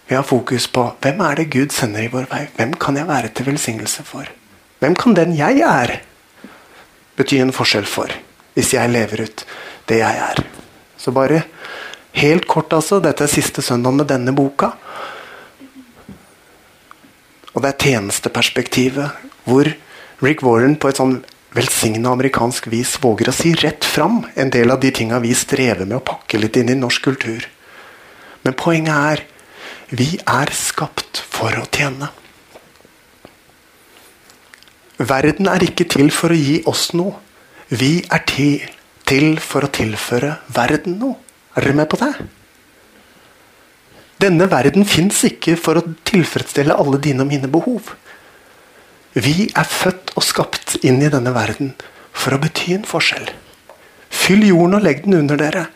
Vi 0.08 0.16
har 0.16 0.24
fokus 0.24 0.66
på 0.68 0.86
hvem 1.04 1.20
er 1.24 1.40
det 1.40 1.50
Gud 1.52 1.76
sender 1.76 2.06
i 2.06 2.10
vår 2.12 2.26
vei? 2.30 2.46
Hvem 2.56 2.72
kan 2.80 2.96
jeg 2.96 3.08
være 3.08 3.30
til 3.36 3.46
velsignelse 3.48 4.04
for? 4.08 4.28
Hvem 4.80 4.96
kan 4.98 5.14
den 5.16 5.36
jeg 5.36 5.60
er, 5.64 6.00
bety 7.22 7.40
en 7.40 7.54
forskjell 7.54 7.88
for? 7.88 8.12
Hvis 8.52 8.74
jeg 8.74 8.92
lever 8.92 9.24
ut 9.24 9.44
det 9.88 10.02
jeg 10.02 10.22
er. 10.26 10.42
Så 11.00 11.14
bare 11.14 11.44
helt 12.18 12.46
kort, 12.50 12.72
altså. 12.76 13.00
Dette 13.02 13.24
er 13.24 13.32
siste 13.32 13.64
søndag 13.64 13.96
med 13.96 14.10
denne 14.12 14.34
boka. 14.36 14.74
Og 17.52 17.60
det 17.62 17.72
er 17.72 17.80
tjenesteperspektivet, 17.86 19.24
hvor 19.44 19.68
Rick 20.22 20.44
Warren 20.46 20.78
på 20.80 20.88
et 20.88 21.00
sånn 21.00 21.18
velsigna 21.52 22.14
amerikansk 22.14 22.70
vis 22.72 22.94
våger 23.02 23.28
å 23.28 23.34
si 23.36 23.52
rett 23.60 23.84
fram 23.84 24.22
en 24.40 24.52
del 24.52 24.72
av 24.72 24.80
de 24.80 24.92
tinga 24.94 25.18
vi 25.20 25.34
strever 25.36 25.84
med 25.84 25.98
å 25.98 26.06
pakke 26.12 26.40
litt 26.40 26.56
inn 26.56 26.72
i 26.72 26.78
norsk 26.78 27.04
kultur. 27.10 27.44
Men 28.42 28.56
poenget 28.56 28.94
er 28.94 29.26
vi 29.92 30.14
er 30.24 30.52
skapt 30.56 31.20
for 31.28 31.52
å 31.60 31.66
tjene. 31.68 32.08
Verden 35.02 35.48
er 35.50 35.64
ikke 35.66 35.88
til 35.90 36.12
for 36.14 36.30
å 36.30 36.38
gi 36.38 36.60
oss 36.70 36.92
noe. 36.94 37.16
Vi 37.72 38.04
er 38.12 38.22
til, 38.28 38.62
til 39.08 39.40
for 39.42 39.66
å 39.66 39.72
tilføre 39.72 40.36
verden 40.54 40.98
noe. 41.00 41.16
Er 41.56 41.66
dere 41.66 41.76
med 41.80 41.88
på 41.90 41.98
det? 42.00 42.12
Denne 44.22 44.46
verden 44.52 44.86
fins 44.86 45.24
ikke 45.26 45.56
for 45.58 45.80
å 45.80 45.86
tilfredsstille 46.06 46.76
alle 46.78 47.00
dine 47.02 47.24
og 47.24 47.32
mine 47.32 47.50
behov. 47.50 47.94
Vi 49.12 49.48
er 49.48 49.68
født 49.68 50.14
og 50.14 50.24
skapt 50.24 50.76
inn 50.86 51.02
i 51.02 51.10
denne 51.12 51.32
verden 51.34 51.74
for 52.12 52.36
å 52.36 52.40
bety 52.40 52.76
en 52.76 52.86
forskjell. 52.88 53.26
Fyll 54.12 54.46
jorden 54.46 54.78
og 54.78 54.86
legg 54.86 55.02
den 55.04 55.18
under 55.18 55.40
dere. 55.40 55.66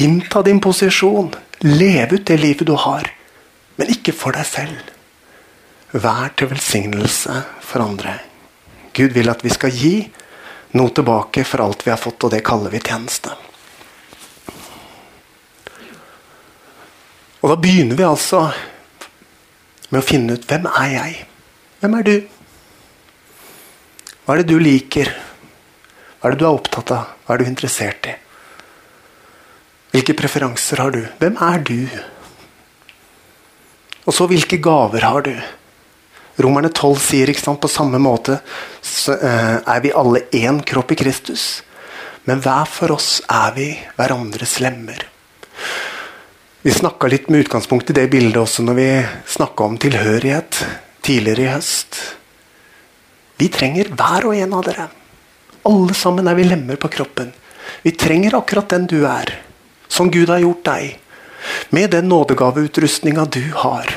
Innta 0.00 0.42
din 0.46 0.62
posisjon. 0.64 1.34
Leve 1.64 2.18
ut 2.18 2.26
det 2.26 2.40
livet 2.40 2.66
du 2.66 2.74
har, 2.76 3.06
men 3.78 3.92
ikke 3.92 4.12
for 4.16 4.36
deg 4.36 4.44
selv. 4.48 4.90
Vær 5.94 6.32
til 6.36 6.50
velsignelse 6.50 7.36
for 7.74 7.82
andre. 7.82 8.14
Gud 8.94 9.10
vil 9.16 9.30
at 9.32 9.42
vi 9.42 9.50
skal 9.50 9.74
gi 9.74 9.96
noe 10.78 10.92
tilbake 10.94 11.42
for 11.46 11.64
alt 11.64 11.82
vi 11.82 11.90
har 11.90 11.98
fått, 11.98 12.22
og 12.22 12.30
det 12.30 12.44
kaller 12.46 12.70
vi 12.70 12.82
tjeneste. 12.82 13.34
Og 17.42 17.50
da 17.50 17.56
begynner 17.60 17.98
vi 17.98 18.06
altså 18.06 18.46
med 19.90 19.98
å 20.00 20.06
finne 20.06 20.38
ut 20.38 20.46
hvem 20.48 20.68
er 20.70 20.92
jeg? 20.92 21.16
Hvem 21.82 21.96
er 21.98 22.06
du? 22.06 22.14
Hva 24.24 24.36
er 24.36 24.40
det 24.40 24.54
du 24.54 24.62
liker? 24.62 25.10
Hva 26.20 26.30
er 26.30 26.36
det 26.36 26.40
du 26.40 26.46
er 26.46 26.54
opptatt 26.54 26.94
av? 26.94 27.10
Hva 27.26 27.34
er 27.34 27.42
du 27.42 27.50
interessert 27.50 28.08
i? 28.08 28.14
Hvilke 29.94 30.16
preferanser 30.18 30.80
har 30.80 30.94
du? 30.94 31.02
Hvem 31.20 31.36
er 31.50 31.60
du? 31.66 31.76
Og 34.06 34.14
så 34.14 34.30
hvilke 34.30 34.62
gaver 34.62 35.04
har 35.04 35.26
du? 35.26 35.34
Romerne 36.42 36.70
12 36.72 36.98
sier 36.98 37.30
ikke 37.30 37.44
sant, 37.44 37.60
på 37.62 37.70
samme 37.70 38.00
måte 38.02 38.40
så, 38.82 39.14
uh, 39.14 39.58
er 39.62 39.82
vi 39.84 39.94
alle 39.94 40.26
én 40.34 40.60
kropp 40.66 40.94
i 40.94 40.98
Kristus. 40.98 41.62
Men 42.24 42.40
hver 42.42 42.68
for 42.70 42.94
oss 42.96 43.18
er 43.30 43.52
vi 43.54 43.68
hverandres 43.98 44.58
lemmer. 44.64 45.04
Vi 46.64 46.72
snakka 46.72 47.10
litt 47.12 47.28
med 47.28 47.44
utgangspunkt 47.44 47.90
i 47.92 47.96
det 47.98 48.06
bildet 48.08 48.40
også 48.40 48.64
når 48.64 48.76
vi 48.78 48.88
snakka 49.28 49.66
om 49.68 49.76
tilhørighet 49.76 50.62
tidligere 51.04 51.44
i 51.44 51.52
høst. 51.52 51.98
Vi 53.36 53.50
trenger 53.52 53.90
hver 53.92 54.30
og 54.30 54.38
en 54.38 54.54
av 54.56 54.64
dere. 54.64 54.86
Alle 55.68 55.96
sammen 55.96 56.28
er 56.30 56.38
vi 56.38 56.46
lemmer 56.48 56.80
på 56.80 56.88
kroppen. 56.92 57.34
Vi 57.84 57.92
trenger 58.00 58.38
akkurat 58.38 58.72
den 58.72 58.88
du 58.88 59.02
er, 59.08 59.34
som 59.88 60.08
Gud 60.12 60.32
har 60.32 60.40
gjort 60.40 60.64
deg. 60.64 60.96
Med 61.76 61.92
den 61.92 62.08
nådegaveutrustninga 62.08 63.26
du 63.28 63.42
har. 63.60 63.92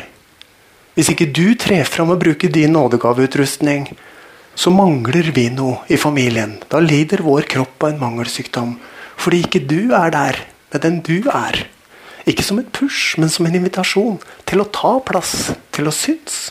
Hvis 0.98 1.12
ikke 1.13 1.30
du 1.30 1.54
trer 1.54 1.86
fram 1.86 2.10
og 2.10 2.24
bruker 2.24 2.50
din 2.50 2.72
nådegaveutrustning, 2.74 3.92
så 4.58 4.72
mangler 4.74 5.27
vi 5.30 5.44
noe 5.54 5.84
i 5.94 5.98
familien. 6.01 6.56
Da 6.72 6.80
lider 6.82 7.22
vår 7.22 7.46
kropp 7.46 7.84
av 7.86 7.92
en 7.92 8.00
mangelsykdom. 8.01 8.72
Fordi 9.22 9.44
ikke 9.46 9.62
du 9.70 9.94
er 9.94 10.10
der 10.16 10.39
med 10.74 10.82
den 10.82 10.98
du 11.06 11.30
er. 11.30 11.68
Ikke 12.25 12.42
som 12.42 12.58
et 12.58 12.72
push, 12.74 13.13
men 13.22 13.30
som 13.30 13.46
en 13.46 13.58
invitasjon 13.60 14.18
til 14.50 14.63
å 14.63 14.72
ta 14.74 14.96
plass, 15.06 15.51
til 15.70 15.86
å 15.86 15.94
synes. 15.94 16.48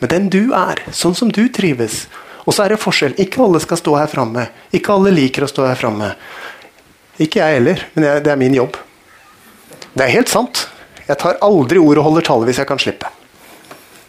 Med 0.00 0.08
den 0.14 0.30
du 0.32 0.56
er, 0.56 0.80
sånn 0.88 1.16
som 1.18 1.28
du 1.28 1.44
trives. 1.52 2.06
Og 2.46 2.56
så 2.56 2.64
er 2.64 2.72
det 2.72 2.80
forskjell. 2.80 3.18
Ikke 3.20 3.44
alle 3.44 3.60
skal 3.60 3.82
stå 3.82 3.98
her 4.00 4.08
framme. 4.08 4.46
Ikke 4.72 4.96
alle 4.96 5.12
liker 5.12 5.44
å 5.44 5.50
stå 5.52 5.68
her 5.68 5.76
framme. 5.76 6.14
Ikke 7.20 7.44
jeg 7.44 7.60
heller, 7.60 7.84
men 7.92 8.08
det 8.24 8.32
er 8.32 8.40
min 8.40 8.56
jobb. 8.56 8.80
Det 9.92 10.08
er 10.08 10.16
helt 10.16 10.32
sant. 10.32 10.64
Jeg 11.04 11.20
tar 11.20 11.36
aldri 11.44 11.76
ord 11.76 12.00
og 12.00 12.08
holder 12.08 12.28
tale 12.32 12.48
hvis 12.48 12.64
jeg 12.64 12.72
kan 12.72 12.80
slippe. 12.80 13.12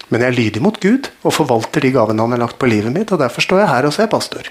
Men 0.08 0.24
jeg 0.24 0.32
er 0.32 0.38
lydig 0.38 0.64
mot 0.64 0.78
Gud 0.80 1.10
og 1.22 1.36
forvalter 1.36 1.84
de 1.84 1.92
gavene 1.96 2.24
han 2.24 2.36
har 2.36 2.46
lagt 2.46 2.60
på 2.62 2.70
livet 2.70 2.94
mitt. 2.96 3.12
og 3.12 3.20
Derfor 3.20 3.44
står 3.44 3.64
jeg 3.64 3.72
her 3.74 3.88
og 3.90 4.00
er 4.00 4.10
pastor. 4.12 4.50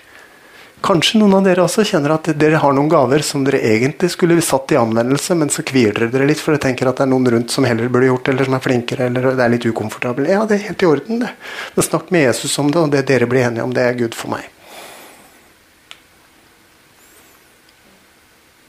Kanskje 0.84 1.18
noen 1.18 1.38
av 1.38 1.46
dere 1.46 1.64
også 1.64 1.86
kjenner 1.88 2.12
at 2.14 2.28
dere 2.36 2.60
har 2.60 2.74
noen 2.76 2.90
gaver 2.92 3.22
som 3.24 3.42
dere 3.46 3.62
egentlig 3.64 4.10
skulle 4.12 4.36
satt 4.44 4.74
i 4.74 4.78
anvendelse, 4.78 5.34
men 5.40 5.48
så 5.50 5.64
kvier 5.66 5.96
dere 5.96 6.10
dere 6.12 6.26
litt 6.28 6.42
for 6.42 6.52
dere 6.52 6.62
tenker 6.66 6.90
at 6.90 7.00
det 7.00 7.06
er 7.06 7.10
noen 7.10 7.30
rundt 7.32 7.54
som 7.54 7.64
heller 7.66 7.88
burde 7.88 8.10
gjort 8.10 8.28
eller 8.30 8.46
som 8.46 8.58
er 8.58 8.64
flinkere, 8.66 9.08
eller 9.08 9.30
det 9.32 9.44
er 9.44 9.54
litt 9.54 9.66
ukomfortabelt. 9.66 10.28
Ja, 10.30 10.44
det 10.46 10.58
er 10.58 10.66
helt 10.68 10.84
i 10.84 10.90
orden, 10.90 11.22
det. 11.24 11.32
Men 11.74 11.86
snakk 11.88 12.12
med 12.12 12.26
Jesus 12.28 12.58
om 12.60 12.68
det, 12.70 12.82
og 12.82 12.92
det 12.92 13.06
dere 13.08 13.28
blir 13.30 13.48
enige 13.48 13.64
om, 13.64 13.72
det 13.74 13.86
er 13.86 13.96
Gud 13.98 14.14
for 14.14 14.36
meg. 14.36 14.50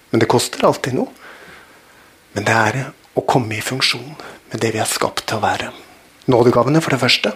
Men 0.09 0.23
det 0.23 0.31
koster 0.31 0.63
alltid 0.65 0.95
noe. 0.97 1.11
Men 2.37 2.47
det 2.47 2.55
er 2.55 2.79
å 3.17 3.25
komme 3.27 3.59
i 3.59 3.65
funksjon 3.65 4.15
med 4.15 4.63
det 4.63 4.71
vi 4.73 4.79
er 4.79 4.89
skapt 4.89 5.27
til 5.27 5.41
å 5.41 5.43
være 5.43 5.73
nådegavene, 6.31 6.81
for 6.83 6.93
det 6.93 7.01
første. 7.01 7.33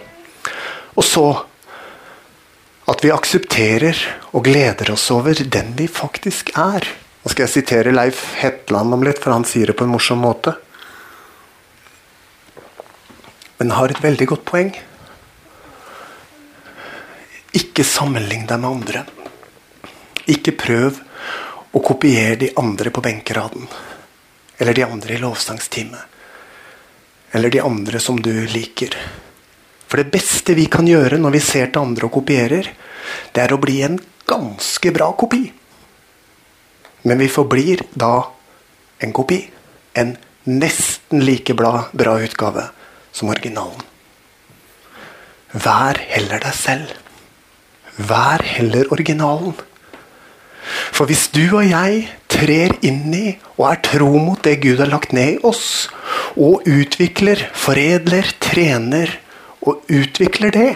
Og 0.96 1.04
så 1.06 1.26
at 2.90 3.04
vi 3.04 3.12
aksepterer 3.14 3.98
og 4.34 4.44
gleder 4.48 4.92
oss 4.92 5.06
over 5.14 5.38
den 5.38 5.72
vi 5.78 5.86
faktisk 5.88 6.50
er. 6.58 6.86
Nå 7.22 7.30
skal 7.30 7.46
jeg 7.46 7.54
sitere 7.54 7.94
Leif 7.94 8.24
Hetland 8.40 8.94
om 8.94 9.04
litt, 9.06 9.20
for 9.22 9.34
han 9.34 9.46
sier 9.46 9.70
det 9.70 9.76
på 9.78 9.86
en 9.86 9.94
morsom 9.94 10.22
måte. 10.24 10.56
Men 13.60 13.76
har 13.78 13.94
et 13.94 14.02
veldig 14.02 14.26
godt 14.32 14.44
poeng. 14.48 14.72
Ikke 17.54 17.86
sammenlign 17.86 18.48
deg 18.50 18.58
med 18.58 18.70
andre. 18.70 19.04
Ikke 20.32 20.56
prøv 20.58 20.98
å 21.72 21.82
kopiere 21.84 22.40
de 22.42 22.50
andre 22.58 22.90
på 22.90 23.04
benkeraden. 23.04 23.68
Eller 24.58 24.74
de 24.74 24.88
andre 24.88 25.14
i 25.14 25.22
lovsangsteamet 25.22 26.11
eller 27.32 27.50
de 27.50 27.60
andre 27.64 28.00
som 28.00 28.20
du 28.22 28.32
liker. 28.46 28.96
For 29.88 30.00
det 30.00 30.12
beste 30.12 30.54
vi 30.56 30.66
kan 30.72 30.86
gjøre 30.88 31.18
når 31.20 31.36
vi 31.36 31.42
ser 31.44 31.72
til 31.72 31.84
andre 31.84 32.08
og 32.08 32.14
kopierer, 32.14 32.68
det 33.32 33.42
er 33.42 33.52
å 33.52 33.60
bli 33.60 33.80
en 33.84 33.98
ganske 34.28 34.92
bra 34.94 35.10
kopi. 35.18 35.42
Men 37.08 37.18
vi 37.18 37.28
forblir 37.32 37.82
da 37.92 38.14
en 39.02 39.12
kopi. 39.12 39.40
En 39.98 40.14
nesten 40.48 41.24
like 41.26 41.54
bra, 41.54 41.88
bra 41.92 42.16
utgave 42.22 42.68
som 43.12 43.32
originalen. 43.32 43.82
Vær 45.52 45.98
heller 46.14 46.40
deg 46.40 46.56
selv. 46.56 46.94
Vær 47.98 48.40
heller 48.54 48.88
originalen. 48.94 49.52
For 50.62 51.10
hvis 51.10 51.26
du 51.34 51.42
og 51.56 51.64
jeg 51.66 52.06
trer 52.30 52.76
inn 52.86 53.10
i 53.14 53.34
og 53.56 53.66
er 53.70 53.82
tro 53.84 54.10
mot 54.22 54.40
det 54.44 54.60
Gud 54.62 54.80
har 54.82 54.90
lagt 54.90 55.12
ned 55.16 55.36
i 55.36 55.40
oss, 55.46 55.88
og 56.38 56.64
utvikler, 56.68 57.48
foredler, 57.52 58.30
trener 58.40 59.10
og 59.62 59.82
utvikler 59.90 60.54
det, 60.54 60.70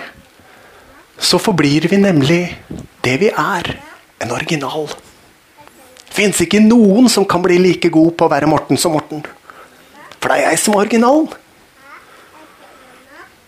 så 1.17 1.41
forblir 1.41 1.89
vi 1.89 2.01
nemlig 2.01 2.43
det 3.05 3.17
vi 3.23 3.31
er 3.31 3.71
en 4.23 4.35
original. 4.37 4.89
Det 6.07 6.17
fins 6.17 6.41
ikke 6.45 6.61
noen 6.65 7.09
som 7.13 7.27
kan 7.29 7.43
bli 7.45 7.59
like 7.61 7.91
god 7.93 8.15
på 8.17 8.27
å 8.27 8.33
være 8.33 8.49
Morten 8.51 8.81
som 8.81 8.95
Morten. 8.97 9.25
For 10.17 10.29
det 10.29 10.39
er 10.39 10.51
jeg 10.51 10.61
som 10.63 10.75
er 10.75 10.85
originalen. 10.85 11.29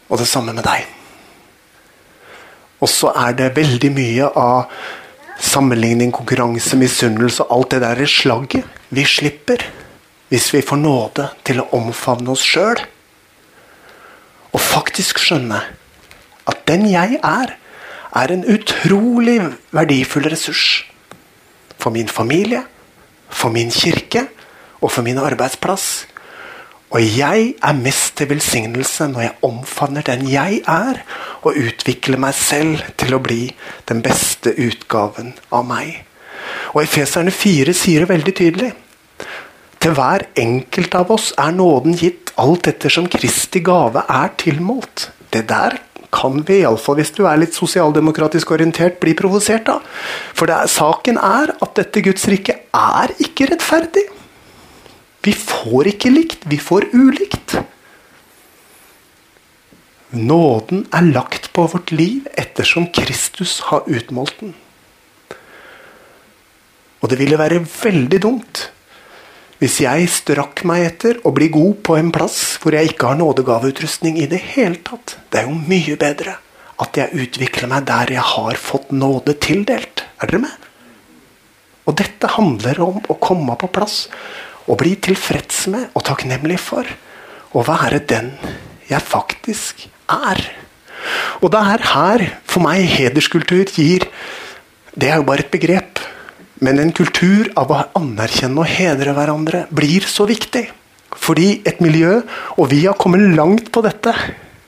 Og 0.08 0.20
det 0.20 0.28
samme 0.28 0.54
med 0.56 0.64
deg. 0.64 0.86
Og 2.80 2.88
så 2.88 3.10
er 3.16 3.34
det 3.36 3.56
veldig 3.56 3.90
mye 3.92 4.28
av 4.38 4.80
sammenligning, 5.38 6.12
konkurranse, 6.12 6.76
misunnelse 6.76 7.44
og 7.46 7.54
alt 7.56 7.76
det 7.76 7.82
der 7.84 8.06
slagget 8.10 8.66
vi 8.90 9.04
slipper 9.04 9.62
hvis 10.28 10.50
vi 10.52 10.62
får 10.64 10.80
nåde 10.80 11.28
til 11.46 11.62
å 11.62 11.68
omfavne 11.78 12.34
oss 12.34 12.44
sjøl. 12.44 12.80
Og 14.52 14.60
faktisk 14.60 15.20
skjønne 15.22 15.62
at 16.48 16.60
den 16.68 16.86
jeg 16.90 17.20
er, 17.24 17.54
er 18.16 18.32
en 18.32 18.44
utrolig 18.48 19.38
verdifull 19.72 20.28
ressurs. 20.28 20.84
For 21.78 21.94
min 21.94 22.08
familie, 22.08 22.64
for 23.28 23.52
min 23.54 23.70
kirke 23.72 24.26
og 24.80 24.92
for 24.92 25.06
min 25.06 25.20
arbeidsplass. 25.20 26.06
Og 26.88 27.04
jeg 27.04 27.52
er 27.60 27.80
mest 27.80 28.16
til 28.16 28.30
velsignelse 28.30 29.10
når 29.12 29.26
jeg 29.26 29.36
omfavner 29.44 30.04
den 30.04 30.24
jeg 30.32 30.62
er, 30.64 31.02
og 31.42 31.56
utvikle 31.56 32.18
meg 32.20 32.36
selv 32.36 32.82
til 33.00 33.14
å 33.14 33.22
bli 33.22 33.46
den 33.90 34.02
beste 34.04 34.54
utgaven 34.56 35.34
av 35.54 35.66
meg. 35.68 36.04
Og 36.74 36.82
Efeserne 36.84 37.32
4 37.34 37.74
sier 37.76 38.04
det 38.04 38.12
veldig 38.12 38.34
tydelig. 38.40 38.70
Til 39.78 39.94
hver 39.94 40.26
enkelt 40.38 40.96
av 40.98 41.12
oss 41.14 41.30
er 41.38 41.54
nåden 41.54 41.94
gitt 41.98 42.32
alt 42.40 42.66
ettersom 42.70 43.06
Kristi 43.10 43.62
gave 43.64 44.02
er 44.10 44.32
tilmålt. 44.40 45.10
Det 45.30 45.44
der 45.50 45.78
kan 46.14 46.40
vi, 46.48 46.62
iallfall 46.62 46.98
hvis 46.98 47.12
du 47.16 47.24
er 47.28 47.38
litt 47.40 47.56
sosialdemokratisk 47.56 48.50
orientert, 48.56 48.98
bli 49.02 49.14
provosert 49.18 49.68
av. 49.70 49.84
For 50.34 50.50
er, 50.50 50.66
saken 50.70 51.20
er 51.20 51.52
at 51.54 51.74
dette 51.78 52.02
Guds 52.04 52.24
rike 52.32 52.56
er 52.74 53.14
ikke 53.22 53.50
rettferdig. 53.52 54.06
Vi 55.26 55.34
får 55.36 55.92
ikke 55.92 56.14
likt, 56.14 56.46
vi 56.48 56.58
får 56.62 56.88
ulikt. 56.94 57.58
Nåden 60.10 60.86
er 60.88 61.04
lagt 61.12 61.50
på 61.52 61.66
vårt 61.68 61.90
liv 61.92 62.28
ettersom 62.32 62.86
Kristus 62.96 63.58
har 63.68 63.84
utmålt 63.84 64.38
den. 64.40 64.54
Og 67.02 67.10
det 67.12 67.18
ville 67.20 67.36
være 67.38 67.60
veldig 67.60 68.20
dumt 68.24 68.62
hvis 69.58 69.80
jeg 69.82 70.06
strakk 70.14 70.62
meg 70.70 70.84
etter 70.86 71.18
å 71.26 71.32
bli 71.34 71.50
god 71.52 71.80
på 71.84 71.96
en 71.98 72.12
plass 72.14 72.38
hvor 72.62 72.76
jeg 72.78 72.92
ikke 72.92 73.10
har 73.10 73.18
nådegaveutrustning 73.18 74.16
i 74.22 74.28
det 74.30 74.38
hele 74.54 74.78
tatt. 74.86 75.18
Det 75.28 75.42
er 75.42 75.50
jo 75.50 75.58
mye 75.58 75.98
bedre 76.00 76.38
at 76.78 76.96
jeg 76.96 77.26
utvikler 77.26 77.68
meg 77.68 77.84
der 77.90 78.14
jeg 78.14 78.24
har 78.32 78.60
fått 78.62 78.94
nåde 78.94 79.34
tildelt. 79.42 80.06
Er 80.22 80.30
dere 80.30 80.44
med? 80.46 80.56
Og 81.84 81.98
dette 82.00 82.32
handler 82.38 82.80
om 82.86 83.02
å 83.12 83.18
komme 83.20 83.58
på 83.60 83.68
plass 83.74 84.06
og 84.64 84.78
bli 84.80 84.94
tilfreds 85.04 85.66
med 85.74 85.90
og 85.92 86.06
takknemlig 86.08 86.60
for 86.62 86.88
å 87.52 87.66
være 87.66 88.00
den 88.08 88.32
jeg 88.88 89.04
faktisk 89.04 89.88
er. 90.08 90.42
Og 91.42 91.52
det 91.54 91.60
er 91.60 91.84
her 91.92 92.24
for 92.48 92.64
meg 92.64 92.82
hederskultur 92.90 93.70
gir 93.70 94.08
Det 94.98 95.10
er 95.12 95.20
jo 95.20 95.28
bare 95.28 95.44
et 95.44 95.52
begrep. 95.52 96.00
Men 96.64 96.80
en 96.82 96.90
kultur 96.90 97.52
av 97.54 97.70
å 97.70 97.84
anerkjenne 98.00 98.58
og 98.58 98.66
hedre 98.66 99.14
hverandre 99.14 99.66
blir 99.70 100.02
så 100.10 100.26
viktig. 100.26 100.64
Fordi 101.14 101.62
et 101.68 101.78
miljø, 101.80 102.18
og 102.58 102.70
vi 102.72 102.82
har 102.86 102.98
kommet 102.98 103.22
langt 103.38 103.70
på 103.70 103.82
dette. 103.84 104.12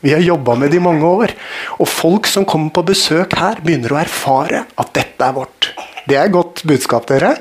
Vi 0.00 0.14
har 0.14 0.22
jobba 0.22 0.54
med 0.54 0.70
det 0.70 0.78
i 0.78 0.84
mange 0.84 1.04
år. 1.04 1.34
Og 1.82 1.90
folk 1.90 2.30
som 2.30 2.46
kommer 2.46 2.70
på 2.70 2.86
besøk 2.92 3.34
her, 3.40 3.58
begynner 3.64 3.96
å 3.96 4.00
erfare 4.04 4.64
at 4.70 4.94
dette 4.94 5.26
er 5.26 5.34
vårt. 5.34 5.72
Det 6.06 6.16
er 6.16 6.30
godt 6.32 6.62
budskap, 6.68 7.10
dere 7.10 7.34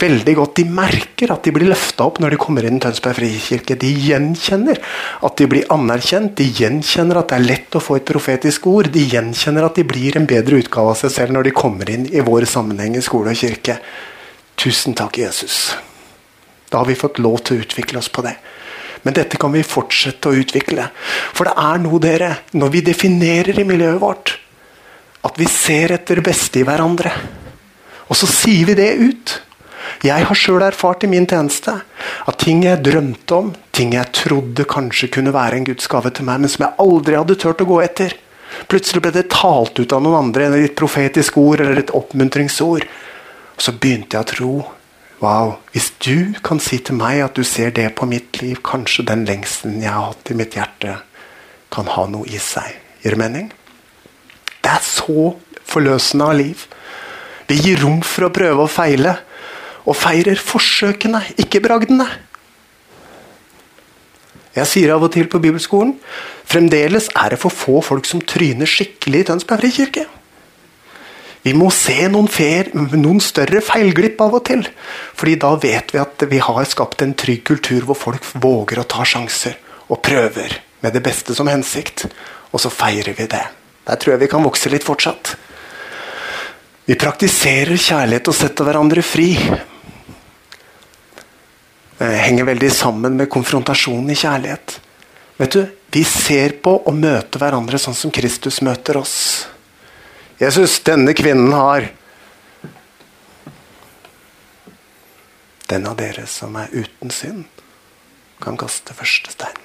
veldig 0.00 0.34
godt. 0.38 0.54
De 0.58 0.64
merker 0.68 1.32
at 1.34 1.44
de 1.46 1.52
blir 1.54 1.70
løfta 1.70 2.06
opp 2.08 2.20
når 2.22 2.34
de 2.34 2.40
kommer 2.40 2.66
inn 2.66 2.78
i 2.78 2.82
Tønsberg 2.82 3.18
frikirke. 3.18 3.76
De 3.78 3.90
gjenkjenner 4.06 4.80
at 5.26 5.36
de 5.38 5.48
blir 5.50 5.68
anerkjent. 5.74 6.34
De 6.38 6.46
gjenkjenner 6.48 7.20
at 7.20 7.32
det 7.32 7.38
er 7.38 7.46
lett 7.46 7.78
å 7.78 7.82
få 7.82 7.98
et 7.98 8.08
profetisk 8.08 8.68
ord. 8.72 8.90
De 8.94 9.04
gjenkjenner 9.04 9.66
at 9.66 9.78
de 9.78 9.86
blir 9.88 10.18
en 10.18 10.28
bedre 10.28 10.62
utgave 10.62 10.94
av 10.94 11.00
seg 11.02 11.14
selv 11.16 11.36
når 11.36 11.48
de 11.48 11.56
kommer 11.62 11.92
inn 11.92 12.08
i 12.10 12.24
vår 12.24 12.48
sammenheng 12.50 12.96
i 12.98 13.04
skole 13.04 13.34
og 13.34 13.42
kirke. 13.42 13.78
Tusen 14.58 14.96
takk, 14.98 15.18
Jesus. 15.22 15.74
Da 16.70 16.80
har 16.80 16.88
vi 16.88 16.98
fått 16.98 17.20
lov 17.20 17.42
til 17.44 17.58
å 17.58 17.66
utvikle 17.66 18.00
oss 18.00 18.10
på 18.12 18.24
det. 18.24 18.36
Men 19.02 19.16
dette 19.16 19.38
kan 19.40 19.52
vi 19.52 19.64
fortsette 19.66 20.30
å 20.30 20.38
utvikle. 20.38 20.86
For 21.34 21.48
det 21.48 21.56
er 21.58 21.80
noe, 21.82 21.98
dere, 22.02 22.30
når 22.54 22.74
vi 22.76 22.84
definerer 22.86 23.58
i 23.58 23.66
miljøet 23.66 24.00
vårt, 24.02 24.36
at 25.26 25.38
vi 25.38 25.46
ser 25.50 25.94
etter 25.96 26.18
det 26.18 26.26
beste 26.26 26.62
i 26.62 26.66
hverandre. 26.66 27.12
Og 28.08 28.18
så 28.18 28.28
sier 28.30 28.68
vi 28.70 28.76
det 28.78 28.90
ut. 29.00 29.34
Jeg 30.02 30.26
har 30.28 30.38
sjøl 30.38 30.64
erfart 30.64 31.04
i 31.04 31.10
min 31.10 31.28
tjeneste 31.28 31.74
at 32.26 32.38
ting 32.40 32.64
jeg 32.64 32.82
drømte 32.86 33.38
om, 33.38 33.52
ting 33.76 33.94
jeg 33.94 34.12
trodde 34.16 34.66
kanskje 34.68 35.10
kunne 35.12 35.34
være 35.34 35.60
en 35.60 35.68
Guds 35.68 35.88
gave 35.90 36.10
til 36.10 36.26
meg, 36.28 36.42
men 36.42 36.52
som 36.52 36.66
jeg 36.66 36.78
aldri 36.82 37.18
hadde 37.18 37.38
turt 37.42 37.62
å 37.62 37.68
gå 37.68 37.80
etter. 37.84 38.16
Plutselig 38.68 39.02
ble 39.04 39.12
det 39.14 39.30
talt 39.32 39.78
ut 39.78 39.94
av 39.94 40.02
noen 40.04 40.28
andre, 40.28 40.48
eller 40.48 40.66
et 40.66 40.78
profetisk 40.78 41.38
ord 41.40 41.62
eller 41.64 41.82
et 41.82 41.94
oppmuntringsord. 41.96 42.86
Og 43.52 43.64
så 43.64 43.74
begynte 43.76 44.18
jeg 44.18 44.26
å 44.26 44.32
tro. 44.32 44.52
Wow, 45.22 45.56
hvis 45.70 45.92
du 46.02 46.34
kan 46.42 46.58
si 46.58 46.80
til 46.82 46.98
meg 46.98 47.20
at 47.22 47.38
du 47.38 47.46
ser 47.46 47.70
det 47.74 47.92
på 47.94 48.08
mitt 48.10 48.40
liv, 48.42 48.58
kanskje 48.66 49.06
den 49.06 49.22
lengselen 49.28 49.78
jeg 49.84 49.92
har 49.92 50.08
hatt 50.10 50.32
i 50.32 50.36
mitt 50.38 50.56
hjerte, 50.58 50.96
kan 51.72 51.88
ha 51.94 52.06
noe 52.10 52.26
i 52.26 52.40
seg. 52.42 52.74
Gir 53.04 53.14
det 53.14 53.20
mening? 53.22 53.52
Det 54.62 54.70
er 54.70 54.82
så 54.82 55.32
forløsende 55.66 56.26
av 56.26 56.38
liv. 56.38 56.66
Vi 57.48 57.60
gir 57.60 57.80
rom 57.84 58.02
for 58.06 58.26
å 58.26 58.34
prøve 58.34 58.66
og 58.66 58.72
feile, 58.72 59.16
og 59.82 59.98
feirer 59.98 60.38
forsøkene, 60.38 61.22
ikke 61.42 61.62
bragdene. 61.64 62.06
Jeg 64.52 64.68
sier 64.68 64.92
av 64.92 65.04
og 65.06 65.12
til 65.14 65.30
på 65.32 65.40
bibelskolen 65.40 65.94
fremdeles 66.48 67.08
er 67.16 67.32
det 67.32 67.40
for 67.40 67.54
få 67.54 67.78
folk 67.84 68.08
som 68.08 68.20
tryner 68.20 68.68
skikkelig 68.68 69.22
i 69.22 69.28
Tønsberg 69.30 69.64
frikirke. 69.64 70.04
Vi 71.42 71.54
må 71.58 71.72
se 71.74 71.96
noen, 72.12 72.28
fer, 72.30 72.68
noen 72.74 73.18
større 73.24 73.62
feilglipp 73.64 74.20
av 74.22 74.36
og 74.38 74.44
til. 74.46 74.66
fordi 75.16 75.34
da 75.42 75.54
vet 75.56 75.94
vi 75.94 75.98
at 75.98 76.22
vi 76.30 76.38
har 76.38 76.64
skapt 76.64 77.02
en 77.02 77.14
trygg 77.14 77.42
kultur 77.44 77.88
hvor 77.88 77.98
folk 77.98 78.28
våger 78.34 78.78
å 78.78 78.86
ta 78.86 79.02
sjanser 79.04 79.56
og 79.88 80.02
prøver 80.02 80.60
med 80.80 80.92
det 80.92 81.02
beste 81.02 81.34
som 81.34 81.48
hensikt. 81.48 82.06
Og 82.52 82.60
så 82.60 82.70
feirer 82.70 83.16
vi 83.16 83.26
det. 83.26 83.42
Der 83.88 83.96
tror 83.96 84.12
jeg 84.12 84.20
vi 84.20 84.30
kan 84.30 84.44
vokse 84.44 84.70
litt 84.70 84.84
fortsatt. 84.84 85.34
Vi 86.84 86.96
praktiserer 86.98 87.78
kjærlighet 87.78 88.28
og 88.28 88.34
setter 88.34 88.66
hverandre 88.66 89.04
fri. 89.06 89.30
Det 91.98 92.08
henger 92.24 92.48
veldig 92.48 92.70
sammen 92.74 93.14
med 93.20 93.30
konfrontasjonen 93.30 94.10
i 94.10 94.18
kjærlighet. 94.18 94.80
Vet 95.38 95.56
du, 95.58 95.62
Vi 95.92 96.04
ser 96.08 96.54
på 96.64 96.72
og 96.88 96.94
møter 96.96 97.38
hverandre 97.38 97.76
sånn 97.78 97.94
som 97.94 98.10
Kristus 98.10 98.62
møter 98.64 98.96
oss. 98.96 99.46
Jesus, 100.40 100.78
denne 100.80 101.12
kvinnen 101.14 101.52
har 101.52 101.90
Den 105.68 105.86
av 105.88 105.96
dere 105.96 106.26
som 106.28 106.56
er 106.60 106.68
uten 106.72 107.08
synd, 107.08 107.44
kan 108.42 108.58
kaste 108.60 108.92
første 108.92 109.30
stein. 109.32 109.60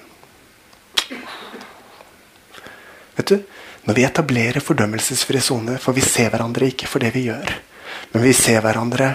Vet 3.18 3.28
du, 3.28 3.42
Når 3.88 3.96
vi 3.96 4.04
etablerer 4.04 4.60
fordømmelsesfri 4.60 5.40
sone, 5.40 5.78
for 5.80 5.96
vi 5.96 6.04
ser 6.04 6.28
hverandre 6.28 6.68
ikke 6.68 6.88
for 6.90 7.00
det 7.00 7.14
vi 7.14 7.24
gjør, 7.30 7.54
men 8.12 8.24
vi 8.24 8.34
ser 8.36 8.60
hverandre 8.60 9.14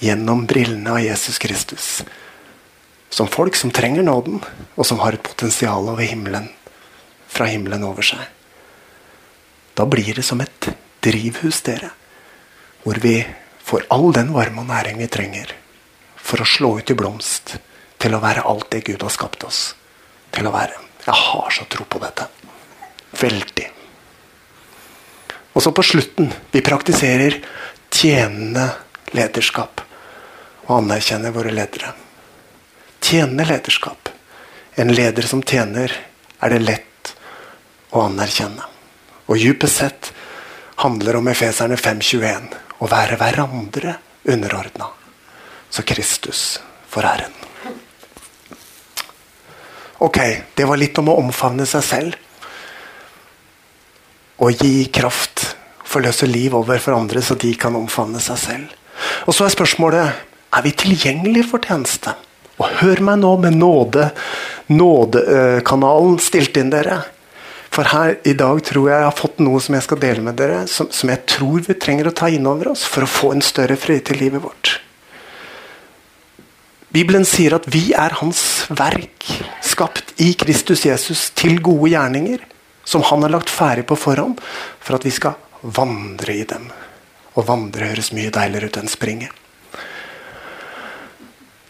gjennom 0.00 0.46
brillene 0.48 0.94
av 0.94 1.02
Jesus 1.04 1.36
Kristus. 1.42 1.88
Som 3.12 3.28
folk 3.28 3.56
som 3.60 3.72
trenger 3.74 4.06
nåden, 4.06 4.40
og 4.72 4.88
som 4.88 5.02
har 5.04 5.18
et 5.18 5.24
potensial 5.24 5.84
over 5.84 6.00
himmelen, 6.00 6.48
fra 7.28 7.50
himmelen 7.52 7.84
over 7.84 8.08
seg. 8.08 8.24
Da 9.76 9.84
blir 9.84 10.16
det 10.16 10.24
som 10.24 10.40
et 10.40 10.70
drivhus, 11.04 11.60
dere. 11.68 11.92
Hvor 12.82 12.96
vi 13.04 13.20
får 13.68 13.84
all 13.92 14.14
den 14.16 14.32
varme 14.32 14.64
og 14.64 14.72
næring 14.72 14.96
vi 15.02 15.12
trenger 15.12 15.52
for 16.16 16.40
å 16.40 16.48
slå 16.48 16.78
ut 16.80 16.90
i 16.90 16.96
blomst. 16.96 17.58
Til 18.00 18.16
å 18.16 18.22
være 18.22 18.48
alt 18.48 18.70
det 18.72 18.86
Gud 18.88 19.04
har 19.04 19.12
skapt 19.12 19.44
oss 19.44 19.62
til 20.32 20.46
å 20.48 20.54
være. 20.54 20.76
Jeg 21.04 21.20
har 21.20 21.52
så 21.52 21.68
tro 21.68 21.84
på 21.84 22.00
dette. 22.00 22.28
Veldig. 23.16 23.70
Og 25.52 25.62
så 25.62 25.72
på 25.74 25.82
slutten 25.82 26.28
vi 26.52 26.62
praktiserer 26.62 27.40
tjenende 27.90 28.68
lederskap. 29.16 29.80
Og 30.68 30.76
anerkjenner 30.82 31.32
våre 31.32 31.50
ledere. 31.54 31.94
Tjenende 33.00 33.46
lederskap. 33.48 34.10
En 34.78 34.92
leder 34.94 35.26
som 35.26 35.42
tjener, 35.42 35.92
er 36.38 36.52
det 36.54 36.60
lett 36.62 37.14
å 37.90 38.04
anerkjenne. 38.04 38.68
Og 39.26 39.40
dypest 39.40 39.80
sett 39.80 40.12
handler 40.84 41.18
om 41.18 41.32
Efeserne 41.32 41.76
5.21. 41.80 42.52
Å 42.78 42.86
være 42.86 43.18
hverandre 43.18 43.96
underordna. 44.30 44.92
Så 45.70 45.82
Kristus 45.82 46.60
får 46.88 47.08
æren. 47.10 47.34
Ok, 49.98 50.18
det 50.54 50.64
var 50.68 50.78
litt 50.78 50.98
om 51.02 51.10
å 51.10 51.18
omfavne 51.18 51.66
seg 51.66 51.82
selv. 51.82 52.27
Og 54.38 54.54
gi 54.62 54.86
kraft, 54.94 55.56
forløse 55.88 56.28
liv 56.30 56.54
over 56.54 56.78
for 56.82 56.94
andre, 56.94 57.22
så 57.24 57.34
de 57.34 57.50
kan 57.58 57.76
omfavne 57.78 58.20
seg 58.22 58.38
selv. 58.38 58.78
Og 59.26 59.34
så 59.34 59.46
er 59.46 59.54
spørsmålet 59.54 60.24
er 60.54 60.64
vi 60.64 60.72
tilgjengelige 60.78 61.48
for 61.50 61.64
tjeneste. 61.64 62.14
Og 62.58 62.80
hør 62.80 63.02
meg 63.06 63.20
nå 63.22 63.36
med 63.42 63.58
nåde, 63.58 64.08
nådekanalen 64.70 66.18
stilt 66.22 66.58
inn, 66.58 66.72
dere. 66.74 67.02
For 67.74 67.86
her 67.92 68.16
i 68.26 68.34
dag 68.34 68.60
tror 68.64 68.88
jeg 68.88 68.96
jeg 68.96 69.06
har 69.06 69.16
fått 69.18 69.40
noe 69.44 69.60
som 69.62 69.76
jeg 69.76 69.86
skal 69.86 70.00
dele 70.02 70.24
med 70.24 70.38
dere, 70.40 70.64
som, 70.70 70.88
som 70.90 71.12
jeg 71.12 71.22
tror 71.30 71.62
vi 71.68 71.76
trenger 71.78 72.10
å 72.10 72.16
ta 72.16 72.30
inn 72.32 72.48
over 72.48 72.72
oss 72.72 72.82
for 72.88 73.04
å 73.04 73.10
få 73.10 73.34
en 73.34 73.44
større 73.44 73.76
fred 73.78 74.06
til 74.08 74.18
livet 74.22 74.42
vårt. 74.42 74.78
Bibelen 76.94 77.26
sier 77.28 77.58
at 77.58 77.66
vi 77.68 77.90
er 77.92 78.16
hans 78.22 78.40
verk, 78.72 79.26
skapt 79.62 80.14
i 80.24 80.32
Kristus 80.40 80.86
Jesus 80.88 81.28
til 81.36 81.60
gode 81.62 81.92
gjerninger, 81.92 82.40
som 82.88 83.04
han 83.04 83.22
har 83.26 83.34
lagt 83.34 83.52
ferdig 83.52 83.84
på 83.88 83.98
forhånd, 84.00 84.40
for 84.80 84.96
at 84.96 85.04
vi 85.04 85.12
skal 85.12 85.36
vandre 85.60 86.32
i 86.32 86.46
dem. 86.48 86.70
Og 87.36 87.44
vandre 87.50 87.90
høres 87.90 88.14
mye 88.16 88.32
deiligere 88.32 88.70
ut 88.70 88.78
enn 88.80 88.88
springe. 88.88 89.28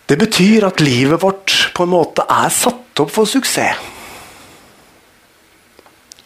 Det 0.09 0.17
betyr 0.17 0.69
at 0.71 0.81
livet 0.81 1.21
vårt 1.21 1.57
på 1.77 1.85
en 1.85 1.93
måte 1.93 2.25
er 2.25 2.53
satt 2.55 3.03
opp 3.03 3.11
for 3.13 3.29
suksess. 3.29 3.83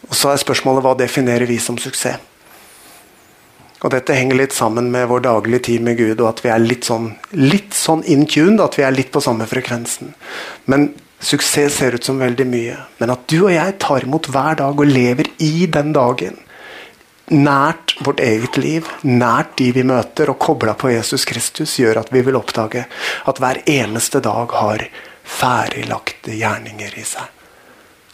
Og 0.07 0.15
Så 0.15 0.29
er 0.29 0.37
spørsmålet 0.37 0.85
hva 0.85 0.93
definerer 0.99 1.49
vi 1.49 1.57
som 1.59 1.79
suksess? 1.81 2.21
Og 3.83 3.91
Dette 3.91 4.15
henger 4.15 4.37
litt 4.39 4.53
sammen 4.55 4.91
med 4.93 5.09
vår 5.09 5.25
daglige 5.25 5.65
tid 5.67 5.83
med 5.83 5.97
Gud, 5.97 6.21
og 6.21 6.29
at 6.29 6.43
vi 6.45 6.51
er 6.53 6.61
litt 6.63 6.85
sånn, 6.87 7.09
litt 7.35 7.73
sånn 7.75 8.05
in 8.07 8.23
tuned, 8.29 8.61
at 8.63 8.77
vi 8.79 8.85
er 8.87 8.95
litt 8.95 9.11
på 9.11 9.19
samme 9.23 9.47
frekvensen. 9.49 10.13
Men 10.71 10.93
suksess 11.23 11.77
ser 11.79 11.95
ut 11.97 12.03
som 12.03 12.19
veldig 12.19 12.45
mye. 12.47 12.79
Men 12.99 13.13
at 13.15 13.27
du 13.31 13.43
og 13.45 13.53
jeg 13.53 13.77
tar 13.81 14.05
imot 14.05 14.29
hver 14.33 14.59
dag 14.59 14.79
og 14.79 14.89
lever 14.89 15.29
i 15.43 15.67
den 15.71 15.93
dagen, 15.95 16.39
nært 17.31 17.95
vårt 18.03 18.19
eget 18.19 18.57
liv, 18.59 18.89
nært 19.07 19.55
de 19.61 19.71
vi 19.75 19.85
møter, 19.87 20.29
og 20.29 20.41
kobla 20.43 20.75
på 20.75 20.91
Jesus 20.91 21.25
Kristus, 21.29 21.77
gjør 21.79 22.01
at 22.03 22.11
vi 22.13 22.23
vil 22.25 22.37
oppdage 22.39 22.85
at 23.29 23.39
hver 23.39 23.63
eneste 23.69 24.21
dag 24.23 24.51
har 24.59 24.85
ferdiglagte 25.23 26.35
gjerninger 26.35 26.99
i 26.99 27.05
seg. 27.07 27.31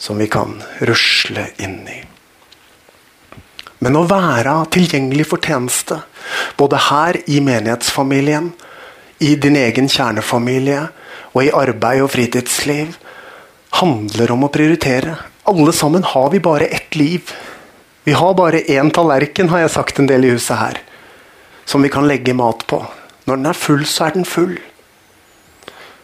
Som 0.00 0.22
vi 0.22 0.30
kan 0.32 0.60
rusle 0.86 1.50
inn 1.60 1.82
i. 1.90 1.98
Men 3.80 3.96
å 3.96 4.06
være 4.08 4.54
tilgjengelig 4.72 5.26
for 5.28 5.42
tjeneste, 5.44 6.02
både 6.56 6.80
her 6.90 7.18
i 7.32 7.40
menighetsfamilien, 7.44 8.52
i 9.20 9.34
din 9.36 9.56
egen 9.56 9.88
kjernefamilie 9.88 10.86
og 11.34 11.44
i 11.44 11.52
arbeid 11.54 12.04
og 12.04 12.10
fritidsliv, 12.12 12.96
handler 13.80 14.32
om 14.34 14.46
å 14.46 14.52
prioritere. 14.52 15.16
Alle 15.50 15.72
sammen 15.74 16.06
har 16.06 16.30
vi 16.32 16.42
bare 16.42 16.70
ett 16.70 16.96
liv. 16.98 17.30
Vi 18.04 18.16
har 18.16 18.34
bare 18.34 18.64
én 18.66 18.90
tallerken, 18.94 19.50
har 19.52 19.64
jeg 19.64 19.74
sagt 19.76 20.00
en 20.00 20.08
del 20.10 20.26
i 20.26 20.32
huset 20.34 20.58
her, 20.58 20.80
som 21.68 21.82
vi 21.82 21.92
kan 21.92 22.08
legge 22.08 22.34
mat 22.34 22.66
på. 22.66 22.82
Når 23.28 23.38
den 23.38 23.50
er 23.50 23.58
full, 23.58 23.84
så 23.86 24.08
er 24.08 24.16
den 24.16 24.26
full. 24.26 24.56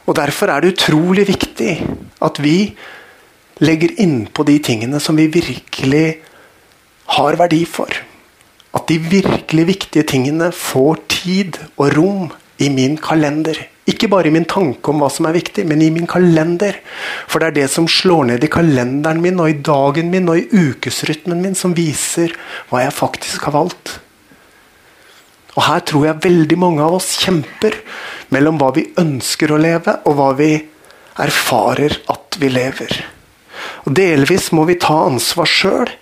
Og 0.07 0.15
Derfor 0.15 0.53
er 0.53 0.63
det 0.63 0.77
utrolig 0.77 1.27
viktig 1.27 1.73
at 2.23 2.39
vi 2.39 2.77
legger 3.65 3.97
innpå 4.03 4.45
de 4.47 4.59
tingene 4.63 5.01
som 5.03 5.17
vi 5.19 5.27
virkelig 5.33 6.21
har 7.17 7.39
verdi 7.41 7.65
for. 7.67 7.91
At 8.77 8.87
de 8.91 8.99
virkelig 9.01 9.67
viktige 9.73 10.07
tingene 10.07 10.53
får 10.55 11.01
tid 11.11 11.59
og 11.77 11.97
rom 11.97 12.27
i 12.63 12.69
min 12.73 12.97
kalender. 13.03 13.59
Ikke 13.87 14.09
bare 14.11 14.31
i 14.31 14.35
min 14.35 14.49
tanke 14.49 14.91
om 14.91 15.03
hva 15.03 15.11
som 15.13 15.29
er 15.29 15.37
viktig, 15.37 15.63
men 15.69 15.83
i 15.85 15.93
min 15.95 16.09
kalender. 16.11 16.81
For 17.31 17.39
det 17.39 17.49
er 17.49 17.57
det 17.61 17.67
som 17.71 17.87
slår 17.91 18.33
ned 18.33 18.45
i 18.45 18.51
kalenderen 18.51 19.23
min 19.23 19.39
og 19.43 19.53
i 19.53 19.61
dagen 19.69 20.11
min 20.11 20.31
og 20.33 20.41
i 20.41 20.49
ukesrytmen 20.51 21.43
min, 21.45 21.55
som 21.55 21.77
viser 21.77 22.35
hva 22.71 22.83
jeg 22.83 22.97
faktisk 22.97 23.47
har 23.47 23.55
valgt. 23.59 23.99
Og 25.57 25.63
Her 25.65 25.85
tror 25.89 26.09
jeg 26.09 26.25
veldig 26.25 26.59
mange 26.61 26.85
av 26.85 26.99
oss 26.99 27.15
kjemper 27.23 27.79
mellom 28.35 28.59
hva 28.61 28.73
vi 28.77 28.89
ønsker 29.01 29.55
å 29.55 29.61
leve, 29.61 30.01
og 30.05 30.19
hva 30.19 30.33
vi 30.37 30.51
erfarer 31.23 32.01
at 32.13 32.37
vi 32.41 32.51
lever. 32.53 32.99
Og 33.87 33.95
Delvis 33.97 34.51
må 34.53 34.67
vi 34.69 34.77
ta 34.83 34.99
ansvar 35.07 35.49
sjøl, 35.49 35.95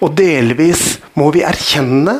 og 0.00 0.14
delvis 0.16 0.96
må 1.18 1.28
vi 1.34 1.44
erkjenne 1.46 2.16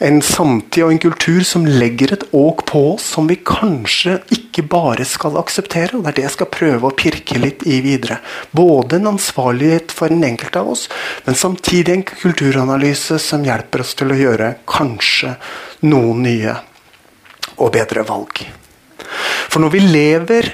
en 0.00 0.22
samtid 0.24 0.84
og 0.86 0.94
en 0.94 1.00
kultur 1.02 1.42
som 1.44 1.66
legger 1.68 2.14
et 2.14 2.22
åk 2.36 2.62
på 2.70 2.80
oss 2.94 3.04
som 3.14 3.26
vi 3.28 3.36
kanskje 3.36 4.16
ikke 4.32 4.64
bare 4.72 5.04
skal 5.04 5.36
akseptere. 5.36 5.98
og 5.98 6.04
Det 6.04 6.12
er 6.12 6.16
det 6.16 6.24
jeg 6.24 6.36
skal 6.38 6.48
prøve 6.54 6.88
å 6.88 6.96
pirke 6.96 7.40
litt 7.40 7.66
i 7.68 7.82
videre. 7.84 8.20
Både 8.56 8.96
en 8.96 9.10
ansvarlighet 9.12 9.92
for 9.92 10.08
den 10.08 10.24
enkelte 10.24 10.62
av 10.62 10.70
oss, 10.72 10.86
men 11.26 11.36
samtidig 11.36 11.92
en 11.92 12.06
kulturanalyse 12.08 13.18
som 13.20 13.44
hjelper 13.44 13.84
oss 13.84 13.92
til 13.98 14.14
å 14.14 14.18
gjøre 14.22 14.54
kanskje 14.64 15.34
noen 15.84 16.24
nye 16.24 16.56
og 17.60 17.74
bedre 17.76 18.06
valg. 18.08 18.40
For 19.52 19.60
når 19.60 19.76
vi 19.76 19.84
lever 19.84 20.50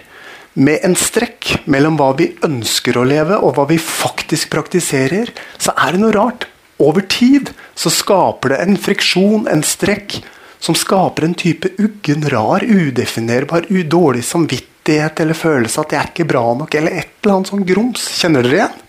med 0.59 0.83
en 0.89 0.99
strekk 0.99 1.69
mellom 1.71 2.01
hva 2.01 2.11
vi 2.19 2.33
ønsker 2.43 2.99
å 2.99 3.07
leve 3.07 3.39
og 3.39 3.55
hva 3.55 3.69
vi 3.71 3.79
faktisk 3.79 4.51
praktiserer, 4.51 5.31
så 5.55 5.77
er 5.77 5.95
det 5.95 6.03
noe 6.03 6.15
rart. 6.17 6.49
Over 6.79 7.07
tid 7.09 7.53
så 7.75 7.91
skaper 7.91 8.53
det 8.53 8.63
en 8.65 8.77
friksjon, 8.77 9.47
en 9.49 9.63
strekk, 9.65 10.19
som 10.61 10.77
skaper 10.77 11.25
en 11.25 11.37
type 11.37 11.71
uggen, 11.79 12.27
rar, 12.29 12.65
udefinerbar, 12.65 13.69
dårlig 13.69 14.25
samvittighet 14.25 15.21
eller 15.21 15.37
følelse 15.37 15.81
at 15.81 15.93
jeg 15.93 16.01
er 16.01 16.11
ikke 16.13 16.29
bra 16.29 16.43
nok, 16.59 16.75
eller 16.75 16.99
et 17.01 17.15
eller 17.23 17.37
annet 17.37 17.53
sånn 17.53 17.65
grums. 17.69 18.09
Kjenner 18.21 18.45
dere 18.45 18.61
igjen? 18.61 18.83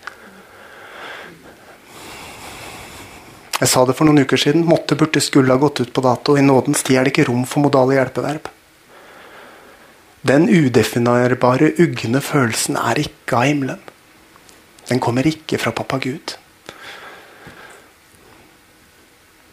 Jeg 3.58 3.70
sa 3.72 3.82
det 3.84 3.96
for 3.98 4.06
noen 4.06 4.22
uker 4.22 4.38
siden. 4.38 4.62
Måtte, 4.68 4.94
burde, 4.98 5.20
skulle 5.24 5.50
ha 5.54 5.58
gått 5.58 5.80
ut 5.82 5.92
på 5.92 6.04
dato. 6.04 6.36
I 6.38 6.44
nådens 6.46 6.84
tid 6.86 7.00
er 7.00 7.06
det 7.06 7.14
ikke 7.14 7.26
rom 7.26 7.42
for 7.48 7.64
modale 7.64 7.96
hjelpeverb. 7.96 8.52
Den 10.28 10.46
udefinerbare, 10.50 11.72
ugne 11.82 12.20
følelsen 12.22 12.78
er 12.78 13.00
ikke 13.02 13.38
av 13.38 13.48
himmelen. 13.48 13.80
Den 14.88 15.02
kommer 15.02 15.26
ikke 15.26 15.58
fra 15.60 15.74
pappa 15.74 15.98
Gud. 16.02 16.36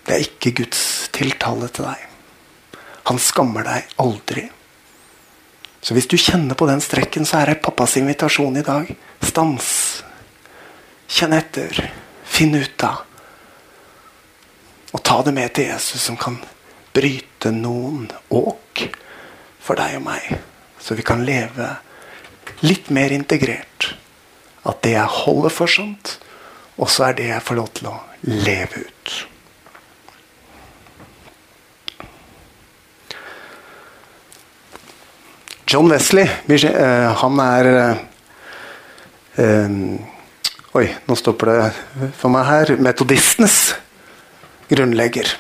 Det 0.06 0.14
er 0.14 0.28
ikke 0.28 0.54
Guds 0.62 0.84
tiltale 1.16 1.70
til 1.74 1.88
deg. 1.88 2.04
Han 3.10 3.20
skammer 3.22 3.66
deg 3.66 3.98
aldri. 4.02 4.46
Så 5.86 5.94
hvis 5.94 6.08
du 6.10 6.18
kjenner 6.18 6.58
på 6.58 6.66
den 6.70 6.82
strekken, 6.82 7.26
så 7.26 7.42
er 7.42 7.52
det 7.52 7.62
pappas 7.66 7.98
invitasjon 8.00 8.58
i 8.58 8.66
dag. 8.66 8.90
Stans. 9.22 9.68
Kjenn 11.10 11.36
etter. 11.38 11.82
Finn 12.26 12.58
ut 12.58 12.86
av. 12.86 13.04
Og 14.96 15.04
ta 15.06 15.20
det 15.28 15.34
med 15.36 15.54
til 15.54 15.70
Jesus, 15.70 16.02
som 16.02 16.18
kan 16.18 16.40
bryte 16.96 17.52
noen 17.54 18.08
åk 18.34 18.86
for 19.62 19.78
deg 19.78 20.00
og 20.00 20.06
meg. 20.08 20.26
Så 20.80 20.98
vi 20.98 21.06
kan 21.06 21.26
leve 21.28 21.70
litt 22.66 22.90
mer 22.94 23.14
integrert. 23.14 23.92
At 24.66 24.82
det 24.86 24.96
jeg 24.96 25.18
holder 25.20 25.54
for 25.54 25.70
sant, 25.70 26.18
også 26.82 27.10
er 27.10 27.18
det 27.18 27.30
jeg 27.30 27.46
får 27.46 27.60
lov 27.62 27.72
til 27.78 27.92
å 27.92 27.96
leve 28.26 28.86
ut. 28.88 29.16
John 35.76 35.90
Wesley, 35.92 36.30
eh, 36.48 37.14
han 37.20 37.40
er 37.44 37.68
um, 39.36 39.98
Oi, 40.76 40.86
nå 41.04 41.18
stopper 41.20 41.50
det 41.52 42.12
for 42.16 42.32
meg 42.32 42.46
her. 42.48 42.72
Metodistenes 42.80 43.58
grunnlegger. 44.72 45.34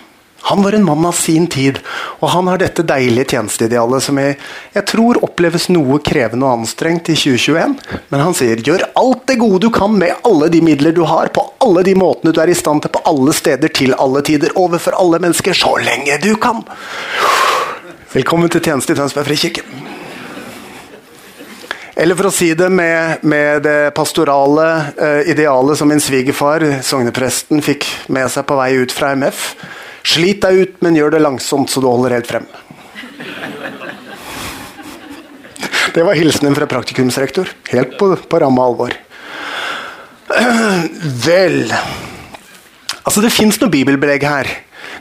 Han 0.49 0.59
var 0.65 0.75
en 0.75 0.83
mann 0.83 1.07
av 1.07 1.15
sin 1.15 1.47
tid, 1.47 1.79
og 2.19 2.33
han 2.33 2.51
har 2.51 2.59
dette 2.59 2.83
deilige 2.83 3.31
tjenesteidealet 3.31 4.03
som 4.03 4.19
jeg, 4.19 4.35
jeg, 4.75 4.85
tror 4.91 5.21
oppleves 5.23 5.69
noe 5.71 6.01
krevende 6.03 6.49
og 6.49 6.65
anstrengt 6.65 7.13
i 7.15 7.15
2021. 7.15 7.79
Men 8.11 8.25
han 8.27 8.35
sier 8.35 8.59
'gjør 8.59 8.89
alt 8.91 9.23
det 9.31 9.39
gode 9.39 9.63
du 9.63 9.71
kan 9.71 9.95
med 9.95 10.19
alle 10.27 10.51
de 10.51 10.59
midler 10.59 10.91
du 10.91 11.05
har', 11.07 11.31
på 11.31 11.47
alle 11.63 11.87
de 11.87 11.95
måtene 11.95 12.35
du 12.35 12.43
er 12.43 12.51
i 12.51 12.59
stand 12.59 12.83
til, 12.83 12.91
på 12.91 13.07
alle 13.07 13.31
steder, 13.31 13.71
til 13.71 13.95
alle 13.95 14.19
tider, 14.19 14.51
overfor 14.59 14.99
alle 14.99 15.23
mennesker, 15.23 15.55
så 15.55 15.77
lenge 15.79 16.19
du 16.19 16.33
kan. 16.35 16.59
Velkommen 18.11 18.51
til 18.51 18.67
tjeneste 18.67 18.91
i 18.91 18.99
Tønsberg 18.99 19.31
frikirke. 19.31 19.94
Eller 21.95 22.17
for 22.19 22.27
å 22.27 22.33
si 22.35 22.49
det 22.57 22.67
med, 22.67 23.23
med 23.23 23.63
det 23.63 23.93
pastorale 23.95 24.67
eh, 24.99 25.31
idealet 25.31 25.79
som 25.79 25.87
min 25.87 26.01
svigerfar, 26.03 26.65
sognepresten, 26.83 27.63
fikk 27.63 27.87
med 28.11 28.27
seg 28.33 28.43
på 28.49 28.57
vei 28.59 28.73
ut 28.81 28.91
fra 28.91 29.13
MF. 29.15 29.45
Slit 30.05 30.43
deg 30.43 30.59
ut, 30.59 30.75
men 30.83 30.99
gjør 30.99 31.15
det 31.15 31.23
langsomt 31.23 31.71
så 31.71 31.79
du 31.79 31.87
holder 31.87 32.17
helt 32.17 32.27
frem. 32.29 32.49
Det 35.95 36.03
var 36.03 36.19
hilsenen 36.19 36.55
fra 36.57 36.67
praktikumsrektor. 36.67 37.47
Helt 37.71 37.95
på, 37.97 38.11
på 38.19 38.39
ramme 38.43 38.63
alvor. 38.65 38.97
Vel 41.25 41.61
Altså, 43.05 43.21
det 43.21 43.29
fins 43.29 43.59
noe 43.61 43.69
bibelbelegg 43.69 44.23
her. 44.25 44.47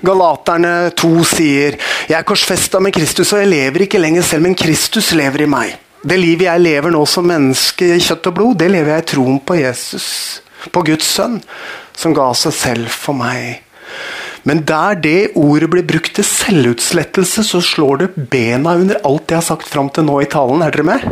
Galaterne 0.04 0.92
2 0.92 1.24
sier 1.24 1.78
'Jeg 2.08 2.18
er 2.18 2.26
korsfesta 2.28 2.80
med 2.80 2.92
Kristus, 2.92 3.32
og 3.32 3.40
jeg 3.40 3.48
lever 3.48 3.86
ikke 3.86 3.98
lenger 3.98 4.22
selv, 4.22 4.42
men 4.42 4.54
Kristus 4.54 5.12
lever 5.16 5.42
i 5.42 5.48
meg'. 5.48 5.83
Det 6.04 6.16
livet 6.20 6.44
jeg 6.44 6.60
lever 6.60 6.92
nå 6.92 7.00
som 7.08 7.24
menneske 7.24 7.94
i 7.94 8.02
kjøtt 8.02 8.26
og 8.28 8.34
blod, 8.36 8.58
det 8.60 8.68
lever 8.68 8.92
jeg 8.92 9.04
i 9.04 9.06
troen 9.14 9.38
på 9.40 9.56
Jesus, 9.56 10.06
på 10.68 10.82
Guds 10.84 11.06
sønn, 11.08 11.38
som 11.96 12.12
ga 12.16 12.26
seg 12.36 12.52
selv 12.52 12.90
for 12.92 13.16
meg. 13.16 13.62
Men 14.44 14.60
der 14.68 14.98
det 15.00 15.20
ordet 15.40 15.70
blir 15.72 15.86
brukt 15.88 16.12
til 16.18 16.26
selvutslettelse, 16.28 17.46
så 17.48 17.62
slår 17.64 18.02
det 18.02 18.26
bena 18.34 18.74
under 18.76 19.00
alt 19.00 19.32
jeg 19.32 19.40
har 19.40 19.46
sagt 19.46 19.70
fram 19.70 19.88
til 19.88 20.04
nå 20.04 20.18
i 20.20 20.28
talen. 20.28 20.60
Er 20.60 20.74
dere 20.74 20.88
med? 20.90 21.06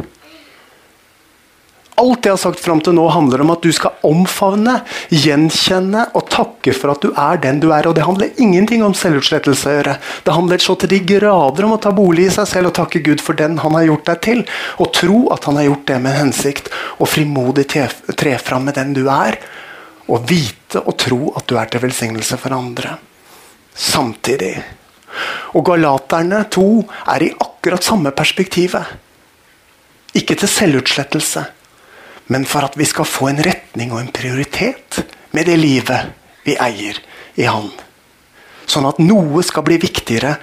Alt 2.02 2.26
jeg 2.26 2.34
har 2.34 2.40
sagt 2.40 2.60
fram 2.62 2.80
til 2.82 2.96
nå, 2.96 3.04
handler 3.14 3.44
om 3.44 3.52
at 3.54 3.62
du 3.62 3.70
skal 3.74 3.94
omfavne, 4.06 4.80
gjenkjenne 5.12 6.08
og 6.18 6.24
takke 6.32 6.74
for 6.74 6.94
at 6.96 7.04
du 7.04 7.12
er 7.12 7.38
den 7.42 7.60
du 7.62 7.68
er. 7.70 7.86
Og 7.86 7.94
det 7.94 8.06
handler 8.06 8.40
ingenting 8.42 8.82
om 8.82 8.96
selvutslettelse 8.96 9.68
å 9.68 9.76
gjøre. 9.76 9.94
Det 10.26 10.34
handler 10.34 10.64
så 10.64 10.74
til 10.80 10.90
de 10.90 10.98
grader 11.12 11.68
om 11.68 11.76
å 11.76 11.80
ta 11.82 11.92
bolig 11.94 12.26
i 12.26 12.34
seg 12.34 12.48
selv 12.50 12.72
og 12.72 12.76
takke 12.80 13.04
Gud 13.06 13.22
for 13.22 13.38
den 13.38 13.60
han 13.62 13.78
har 13.78 13.86
gjort 13.86 14.10
deg 14.10 14.22
til. 14.26 14.42
Og 14.82 14.90
tro 14.98 15.20
at 15.36 15.46
han 15.46 15.60
har 15.60 15.68
gjort 15.68 15.86
det 15.92 16.00
med 16.00 16.10
en 16.14 16.20
hensikt. 16.24 16.72
Og 16.98 17.12
frimodig 17.12 17.68
tre 17.70 18.34
fram 18.42 18.66
med 18.66 18.80
den 18.80 18.96
du 18.98 19.04
er. 19.06 19.38
Og 20.10 20.26
vite 20.26 20.82
og 20.82 20.98
tro 20.98 21.22
at 21.38 21.46
du 21.46 21.54
er 21.60 21.70
til 21.70 21.86
velsignelse 21.86 22.40
for 22.42 22.58
andre. 22.58 22.98
Samtidig. 23.78 24.56
Og 25.54 25.62
Galaterne 25.70 26.42
2 26.50 26.68
er 27.14 27.28
i 27.28 27.32
akkurat 27.38 27.84
samme 27.84 28.10
perspektivet. 28.16 28.96
Ikke 30.18 30.34
til 30.34 30.50
selvutslettelse 30.50 31.46
men 32.32 32.48
for 32.48 32.64
at 32.64 32.78
vi 32.80 32.88
skal 32.88 33.08
få 33.08 33.30
en 33.32 33.44
retning 33.44 33.92
og 33.92 34.00
en 34.00 34.12
prioritet 34.14 35.02
med 35.36 35.48
det 35.48 35.58
livet 35.60 36.12
vi 36.46 36.56
eier 36.58 36.98
i 37.38 37.48
Han. 37.48 37.70
Sånn 38.72 38.86
at 38.88 39.00
noe 39.02 39.42
skal 39.44 39.64
bli 39.66 39.76
viktigere 39.82 40.36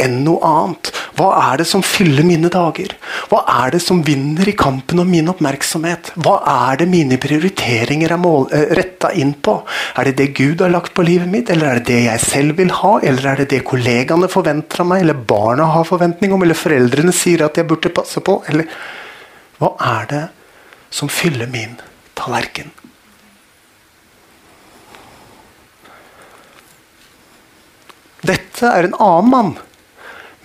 enn 0.00 0.18
noe 0.26 0.44
annet. 0.46 0.90
Hva 1.16 1.30
er 1.40 1.62
det 1.62 1.66
som 1.70 1.82
fyller 1.82 2.24
mine 2.26 2.50
dager? 2.52 2.92
Hva 3.30 3.40
er 3.64 3.72
det 3.74 3.80
som 3.82 4.02
vinner 4.06 4.48
i 4.48 4.54
kampen 4.58 5.00
om 5.02 5.08
min 5.08 5.30
oppmerksomhet? 5.32 6.12
Hva 6.22 6.36
er 6.68 6.82
det 6.82 6.88
mine 6.92 7.18
prioriteringer 7.22 8.14
er 8.14 8.28
eh, 8.58 8.74
retta 8.78 9.12
inn 9.18 9.32
på? 9.34 9.56
Er 9.98 10.10
det 10.10 10.14
det 10.20 10.28
Gud 10.38 10.62
har 10.62 10.74
lagt 10.74 10.94
på 10.94 11.06
livet 11.06 11.30
mitt, 11.32 11.50
eller 11.50 11.70
er 11.70 11.80
det 11.80 11.88
det 11.88 12.02
jeg 12.04 12.24
selv 12.26 12.60
vil 12.60 12.74
ha? 12.82 12.92
Eller 13.00 13.32
er 13.32 13.42
det 13.42 13.48
det 13.54 13.64
kollegaene 13.68 14.30
forventer 14.30 14.84
av 14.84 14.90
meg, 14.92 15.02
eller 15.02 15.26
barna 15.34 15.70
har 15.72 15.88
forventning 15.88 16.36
om, 16.36 16.44
eller 16.44 16.58
foreldrene 16.58 17.16
sier 17.16 17.48
at 17.48 17.58
jeg 17.58 17.70
burde 17.72 17.94
passe 17.96 18.22
på? 18.22 18.42
Eller 18.52 18.68
hva 19.58 19.74
er 19.96 20.08
det 20.12 20.22
som 20.92 21.08
fyller 21.08 21.48
min 21.50 21.78
tallerken. 22.14 22.70
Dette 28.22 28.68
er 28.68 28.86
en 28.86 28.98
annen 29.00 29.30
mann 29.32 29.52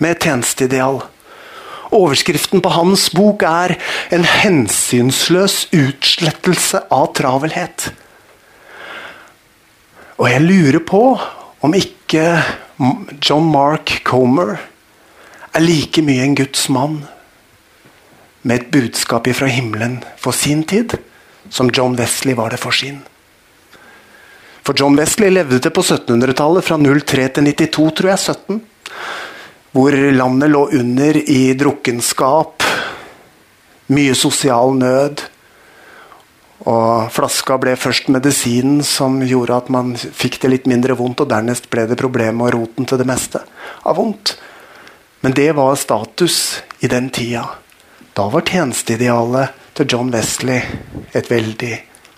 med 0.02 0.16
et 0.16 0.24
tjenesteideal. 0.26 1.02
Overskriften 1.94 2.62
på 2.64 2.72
hans 2.74 3.08
bok 3.14 3.42
er 3.42 3.76
'En 4.10 4.24
hensynsløs 4.24 5.68
utslettelse 5.72 6.80
av 6.90 7.14
travelhet'. 7.14 7.92
Og 10.18 10.30
jeg 10.30 10.40
lurer 10.40 10.78
på 10.78 11.20
om 11.62 11.74
ikke 11.74 12.42
John 13.22 13.52
Mark 13.52 14.02
Comer 14.04 14.58
er 15.54 15.60
like 15.60 16.02
mye 16.02 16.22
en 16.22 16.34
Guds 16.34 16.68
mann 16.68 17.06
med 18.48 18.62
et 18.62 18.70
budskap 18.72 19.28
ifra 19.28 19.50
himmelen 19.52 19.98
for 20.16 20.32
sin 20.32 20.64
tid, 20.64 20.96
som 21.52 21.68
John 21.74 21.96
Wesley 21.96 22.36
var 22.36 22.54
det 22.54 22.60
for 22.62 22.72
sin. 22.72 23.02
For 24.64 24.76
John 24.76 24.96
Wesley 24.96 25.30
levde 25.32 25.70
på 25.70 25.82
1700-tallet, 25.84 26.64
fra 26.64 26.76
03 26.80 27.28
til 27.36 27.46
92, 27.52 27.88
tror 28.00 28.10
jeg, 28.10 28.18
17. 28.18 28.60
Hvor 29.76 29.96
landet 30.16 30.50
lå 30.52 30.62
under 30.80 31.18
i 31.20 31.40
drukkenskap, 31.60 32.64
mye 33.92 34.16
sosial 34.16 34.74
nød. 34.76 35.24
Og 36.68 37.12
flaska 37.14 37.56
ble 37.60 37.76
først 37.80 38.10
medisinen 38.12 38.82
som 38.84 39.20
gjorde 39.24 39.56
at 39.56 39.70
man 39.72 39.94
fikk 39.96 40.40
det 40.42 40.52
litt 40.52 40.68
mindre 40.68 40.96
vondt, 40.98 41.22
og 41.24 41.30
dernest 41.30 41.70
ble 41.72 41.86
det 41.88 42.00
problemet 42.00 42.48
og 42.48 42.56
roten 42.56 42.88
til 42.88 43.00
det 43.00 43.08
meste 43.08 43.44
av 43.84 43.96
vondt. 44.00 44.34
Men 45.24 45.36
det 45.36 45.48
var 45.56 45.78
status 45.80 46.58
i 46.84 46.90
den 46.92 47.08
tida. 47.14 47.46
Da 48.18 48.24
var 48.26 48.42
tjenesteidealet 48.42 49.58
til 49.78 49.92
John 49.92 50.08
Wesley 50.10 50.58
et 51.14 51.28
veldig 51.30 51.76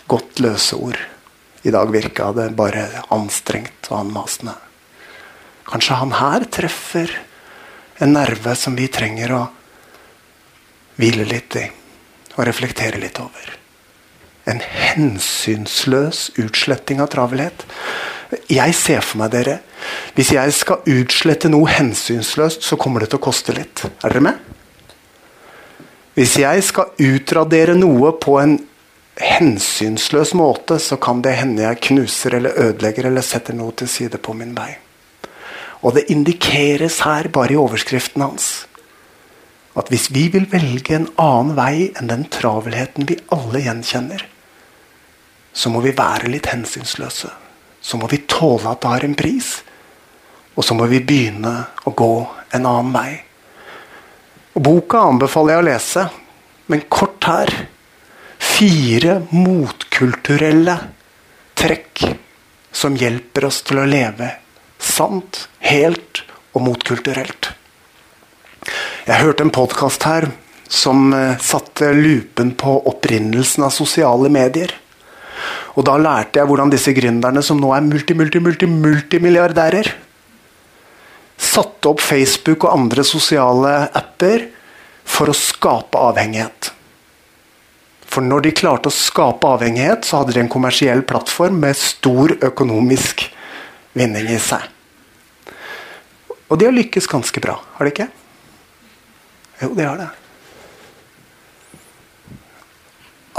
godt 0.08 0.38
løseord. 0.40 0.96
I 1.60 1.72
dag 1.74 1.90
virka 1.92 2.30
det 2.32 2.46
bare 2.56 2.86
anstrengt 3.12 3.90
og 3.90 3.98
anmasende. 3.98 4.54
Kanskje 5.68 5.98
han 6.00 6.14
her 6.16 6.46
treffer 6.48 7.12
en 8.00 8.14
nerve 8.16 8.54
som 8.56 8.78
vi 8.78 8.86
trenger 8.88 9.34
å 9.36 9.42
hvile 10.96 11.26
litt 11.28 11.58
i 11.60 11.66
og 12.38 12.46
reflektere 12.48 12.96
litt 13.02 13.20
over. 13.20 13.50
En 14.48 14.62
hensynsløs 14.64 16.30
utsletting 16.40 17.02
av 17.04 17.10
travelhet. 17.12 17.66
Jeg 18.48 18.72
ser 18.78 19.04
for 19.04 19.20
meg 19.20 19.34
dere 19.34 19.58
Hvis 20.14 20.32
jeg 20.32 20.52
skal 20.54 20.80
utslette 20.86 21.50
noe 21.52 21.68
hensynsløst, 21.68 22.64
så 22.64 22.80
kommer 22.80 23.04
det 23.04 23.10
til 23.12 23.20
å 23.20 23.26
koste 23.28 23.52
litt. 23.52 23.84
Er 24.00 24.14
dere 24.14 24.24
med? 24.30 24.59
Hvis 26.14 26.36
jeg 26.40 26.62
skal 26.66 26.90
utradere 26.98 27.76
noe 27.78 28.12
på 28.18 28.38
en 28.40 28.56
hensynsløs 29.20 30.32
måte, 30.38 30.78
så 30.82 30.96
kan 30.96 31.20
det 31.22 31.36
hende 31.38 31.62
jeg 31.62 31.82
knuser 31.90 32.36
eller 32.38 32.56
ødelegger 32.58 33.10
eller 33.10 33.24
setter 33.24 33.54
noe 33.54 33.74
til 33.76 33.90
side 33.90 34.18
på 34.18 34.34
min 34.34 34.56
vei. 34.56 34.72
Og 35.80 35.94
det 35.96 36.08
indikeres 36.12 37.00
her, 37.06 37.28
bare 37.32 37.54
i 37.54 37.60
overskriften 37.60 38.24
hans, 38.24 38.48
at 39.78 39.88
hvis 39.88 40.10
vi 40.12 40.26
vil 40.32 40.48
velge 40.50 40.96
en 40.96 41.08
annen 41.20 41.54
vei 41.56 41.90
enn 41.94 42.10
den 42.10 42.26
travelheten 42.32 43.06
vi 43.08 43.20
alle 43.32 43.62
gjenkjenner, 43.64 44.26
så 45.52 45.70
må 45.70 45.82
vi 45.84 45.94
være 45.96 46.30
litt 46.30 46.50
hensynsløse. 46.50 47.30
så 47.80 47.96
må 47.96 48.06
vi 48.12 48.18
tåle 48.28 48.68
at 48.68 48.82
det 48.82 48.90
har 48.92 49.04
en 49.04 49.14
pris. 49.16 49.62
Og 50.52 50.64
så 50.64 50.74
må 50.76 50.84
vi 50.90 51.00
begynne 51.00 51.52
å 51.88 51.92
gå 51.96 52.12
en 52.52 52.66
annen 52.66 52.92
vei. 52.92 53.22
Og 54.56 54.64
Boka 54.66 55.04
anbefaler 55.10 55.54
jeg 55.54 55.62
å 55.62 55.68
lese, 55.68 56.06
men 56.70 56.86
kort 56.90 57.26
her 57.30 57.52
fire 58.40 59.20
motkulturelle 59.30 60.76
trekk 61.58 62.04
som 62.72 62.96
hjelper 62.96 63.46
oss 63.50 63.60
til 63.66 63.82
å 63.82 63.88
leve 63.88 64.30
sant, 64.80 65.48
helt 65.60 66.22
og 66.56 66.64
motkulturelt. 66.66 67.50
Jeg 69.06 69.22
hørte 69.22 69.44
en 69.46 69.54
podkast 69.54 70.04
her 70.08 70.28
som 70.70 71.12
eh, 71.14 71.38
satte 71.42 71.92
lupen 71.96 72.54
på 72.58 72.76
opprinnelsen 72.90 73.66
av 73.66 73.74
sosiale 73.74 74.30
medier. 74.32 74.72
Og 75.78 75.86
da 75.86 75.96
lærte 76.00 76.40
jeg 76.40 76.48
hvordan 76.50 76.72
disse 76.72 76.94
gründerne, 76.94 77.42
som 77.42 77.60
nå 77.60 77.72
er 77.74 77.84
multi, 77.86 78.14
multi, 78.18 78.40
satte 81.40 81.88
opp 81.88 82.02
Facebook 82.04 82.66
og 82.66 82.74
andre 82.74 83.04
sosiale 83.06 83.72
apper 83.96 84.48
for 85.08 85.30
å 85.30 85.36
skape 85.36 85.98
avhengighet. 86.10 86.70
For 88.10 88.26
når 88.26 88.44
de 88.46 88.56
klarte 88.58 88.90
å 88.90 88.94
skape 88.94 89.46
avhengighet, 89.46 90.04
så 90.04 90.20
hadde 90.20 90.34
de 90.34 90.42
en 90.42 90.50
kommersiell 90.50 91.04
plattform 91.06 91.60
med 91.62 91.78
stor 91.78 92.34
økonomisk 92.42 93.28
vinning 93.96 94.28
i 94.34 94.38
seg. 94.42 94.66
Og 96.50 96.58
de 96.58 96.66
har 96.66 96.74
lykkes 96.74 97.06
ganske 97.10 97.42
bra, 97.42 97.54
har 97.76 97.86
de 97.86 97.92
ikke? 97.94 98.08
Jo, 99.60 99.70
de 99.76 99.86
har 99.86 100.00
det. 100.00 100.08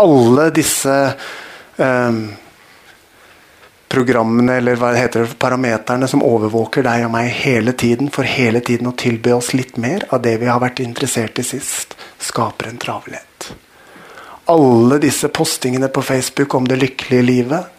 Alle 0.02 0.48
disse 0.56 0.96
um, 1.76 2.22
programmene 3.92 4.56
eller 4.62 4.80
hva 4.80 4.94
heter 4.96 5.26
det 5.26 5.38
parameterne 5.42 6.08
som 6.08 6.24
overvåker 6.24 6.86
deg 6.88 7.06
og 7.06 7.12
meg 7.14 7.28
hele 7.42 7.74
tiden, 7.76 8.12
for 8.14 8.28
hele 8.28 8.62
tiden 8.64 8.88
å 8.88 8.96
tilby 8.98 9.34
oss 9.36 9.52
litt 9.54 9.76
mer 9.82 10.06
av 10.10 10.24
det 10.24 10.38
vi 10.42 10.48
har 10.48 10.62
vært 10.64 10.80
interessert 10.84 11.42
i 11.42 11.46
sist, 11.46 11.98
skaper 12.20 12.72
en 12.72 12.80
travelhet. 12.82 13.52
Alle 14.52 14.98
disse 15.04 15.30
postingene 15.32 15.92
på 15.92 16.04
Facebook 16.04 16.56
om 16.56 16.68
det 16.68 16.80
lykkelige 16.80 17.28
livet, 17.28 17.78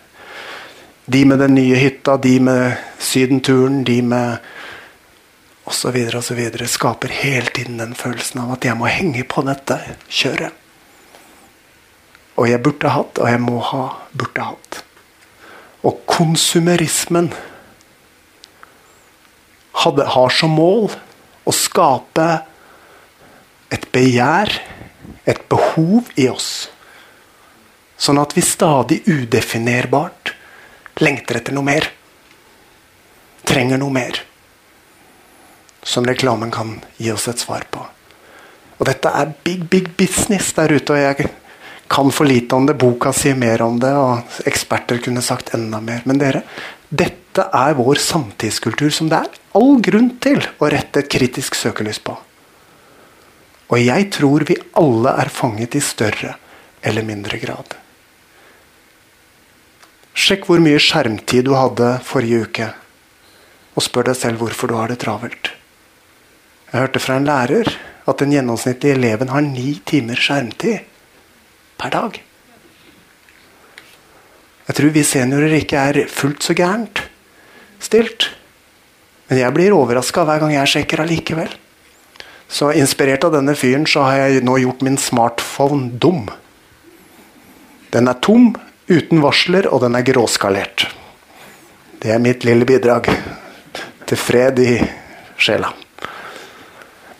de 1.04 1.24
med 1.26 1.40
den 1.42 1.56
nye 1.58 1.80
hytta, 1.80 2.16
de 2.16 2.36
med 2.40 2.76
sydenturen, 3.02 3.82
de 3.84 3.98
med 4.02 4.36
osv., 5.64 5.96
osv., 6.14 6.40
skaper 6.68 7.08
hele 7.08 7.50
tiden 7.56 7.80
den 7.80 7.96
følelsen 7.98 8.44
av 8.44 8.54
at 8.56 8.68
jeg 8.68 8.78
må 8.78 8.90
henge 8.90 9.24
på 9.26 9.42
dette 9.48 9.80
kjøret. 10.08 10.54
Og 12.38 12.48
jeg 12.48 12.62
burde 12.64 12.94
hatt, 12.94 13.18
og 13.18 13.28
jeg 13.28 13.40
må 13.42 13.58
ha, 13.72 13.84
burde 14.16 14.46
hatt. 14.52 14.82
Og 15.82 16.04
konsumerismen 16.06 17.32
hadde, 19.82 20.06
har 20.06 20.34
som 20.34 20.54
mål 20.54 20.92
å 21.44 21.54
skape 21.54 22.28
et 23.72 23.88
begjær, 23.94 24.52
et 25.26 25.40
behov 25.50 26.10
i 26.20 26.28
oss. 26.30 26.68
Sånn 27.98 28.20
at 28.22 28.34
vi 28.36 28.42
stadig 28.44 29.02
udefinerbart 29.06 30.32
lengter 31.02 31.40
etter 31.40 31.54
noe 31.54 31.66
mer. 31.66 31.88
Trenger 33.46 33.80
noe 33.80 33.94
mer. 33.94 34.18
Som 35.82 36.06
reklamen 36.06 36.50
kan 36.54 36.76
gi 36.98 37.10
oss 37.14 37.28
et 37.30 37.42
svar 37.42 37.66
på. 37.70 37.82
Og 38.78 38.86
dette 38.86 39.10
er 39.14 39.34
big, 39.46 39.66
big 39.70 39.90
business 39.98 40.52
der 40.56 40.74
ute. 40.74 40.92
og 40.92 40.98
jeg 40.98 41.30
kan 41.92 42.12
for 42.12 42.24
lite 42.24 42.56
om 42.56 42.66
det. 42.66 42.78
Boka 42.80 43.12
sier 43.12 43.36
mer 43.36 43.62
om 43.62 43.78
det, 43.80 43.92
og 43.92 44.48
eksperter 44.48 45.00
kunne 45.04 45.22
sagt 45.24 45.52
enda 45.56 45.80
mer. 45.84 46.00
Men 46.08 46.20
dere, 46.20 46.42
dette 46.88 47.44
er 47.52 47.76
vår 47.76 48.00
samtidskultur 48.00 48.92
som 48.92 49.10
det 49.12 49.20
er 49.20 49.40
all 49.58 49.78
grunn 49.84 50.14
til 50.22 50.40
å 50.60 50.70
rette 50.72 51.02
et 51.02 51.12
kritisk 51.12 51.56
søkelys 51.58 52.00
på. 52.04 52.16
Og 53.72 53.80
jeg 53.80 54.08
tror 54.12 54.44
vi 54.48 54.58
alle 54.76 55.14
er 55.22 55.32
fanget 55.32 55.76
i 55.76 55.84
større 55.84 56.34
eller 56.84 57.06
mindre 57.06 57.38
grad. 57.40 57.76
Sjekk 60.12 60.44
hvor 60.48 60.60
mye 60.60 60.80
skjermtid 60.82 61.46
du 61.48 61.54
hadde 61.56 61.94
forrige 62.04 62.46
uke, 62.46 62.68
og 63.72 63.84
spør 63.84 64.10
deg 64.10 64.18
selv 64.20 64.42
hvorfor 64.44 64.68
du 64.68 64.76
har 64.76 64.92
det 64.92 65.00
travelt. 65.00 65.52
Jeg 66.68 66.84
hørte 66.84 67.00
fra 67.00 67.16
en 67.16 67.28
lærer 67.28 67.68
at 68.08 68.20
den 68.20 68.32
gjennomsnittlige 68.34 68.98
eleven 68.98 69.32
har 69.32 69.44
ni 69.44 69.78
timer 69.88 70.20
skjermtid 70.20 70.91
per 71.80 71.94
dag. 71.94 72.18
Jeg 74.68 74.78
tror 74.78 74.94
vi 74.94 75.02
seniorer 75.06 75.56
ikke 75.58 75.80
er 75.90 76.04
fullt 76.08 76.44
så 76.46 76.54
gærent 76.56 77.02
stilt. 77.82 78.30
Men 79.28 79.40
jeg 79.40 79.54
blir 79.56 79.74
overraska 79.76 80.24
hver 80.28 80.42
gang 80.42 80.54
jeg 80.54 80.70
sjekker 80.74 81.02
allikevel. 81.02 81.50
Så 82.52 82.70
inspirert 82.76 83.24
av 83.24 83.34
denne 83.36 83.54
fyren 83.56 83.86
så 83.88 84.04
har 84.04 84.26
jeg 84.26 84.44
nå 84.44 84.58
gjort 84.60 84.82
min 84.84 84.98
smartphone 85.00 85.94
dum. 85.96 86.26
Den 87.92 88.08
er 88.08 88.18
tom, 88.24 88.52
uten 88.88 89.22
varsler, 89.24 89.68
og 89.72 89.80
den 89.84 89.96
er 89.96 90.04
gråskalert. 90.04 90.86
Det 92.02 92.12
er 92.12 92.20
mitt 92.20 92.44
lille 92.44 92.66
bidrag 92.68 93.08
til 94.08 94.20
fred 94.20 94.60
i 94.60 94.74
sjela. 95.40 95.70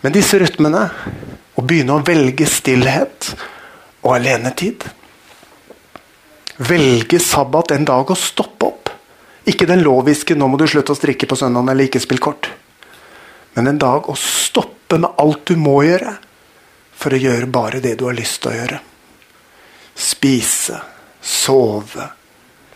Men 0.03 0.13
disse 0.13 0.37
rytmene, 0.41 0.83
å 1.55 1.65
begynne 1.65 1.97
å 1.97 2.05
velge 2.05 2.45
stillhet 2.49 3.33
og 4.03 4.15
alenetid. 4.17 4.83
Velge 6.57 7.19
sabbat 7.19 7.73
en 7.73 7.87
dag 7.87 8.11
og 8.11 8.19
stoppe 8.19 8.67
opp. 8.67 8.91
Ikke 9.49 9.67
den 9.67 9.83
loviske 9.83 10.35
'nå 10.35 10.47
må 10.47 10.57
du 10.57 10.67
slutte 10.67 10.93
å 10.93 10.95
strikke 10.95 11.27
på 11.27 11.35
søndagen' 11.35 11.71
eller 11.71 11.89
ikke 11.89 11.99
spille 11.99 12.21
kort. 12.21 12.51
Men 13.55 13.67
en 13.67 13.77
dag 13.77 14.09
å 14.09 14.15
stoppe 14.15 14.97
med 14.97 15.09
alt 15.17 15.45
du 15.45 15.55
må 15.55 15.83
gjøre, 15.83 16.17
for 16.93 17.13
å 17.13 17.19
gjøre 17.19 17.51
bare 17.51 17.79
det 17.79 17.97
du 17.99 18.05
har 18.05 18.13
lyst 18.13 18.41
til 18.41 18.51
å 18.51 18.55
gjøre. 18.55 18.79
Spise, 19.95 20.79
sove, 21.21 22.07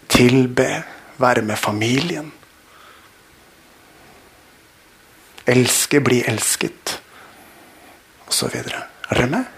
tilbe, 0.08 0.84
være 1.18 1.42
med 1.42 1.58
familien. 1.58 2.32
Elske, 5.48 6.02
bli 6.04 6.24
elsket, 6.28 7.00
osv. 8.28 8.58
Er 8.58 9.16
dere 9.16 9.30
med? 9.32 9.57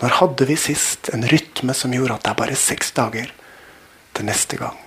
Når 0.00 0.16
hadde 0.16 0.46
vi 0.48 0.56
sist 0.56 1.10
en 1.12 1.26
rytme 1.28 1.74
som 1.76 1.92
gjorde 1.92 2.16
at 2.16 2.24
det 2.24 2.32
er 2.32 2.38
bare 2.38 2.56
seks 2.56 2.94
dager 2.96 3.32
til 4.16 4.24
neste 4.28 4.56
gang? 4.60 4.78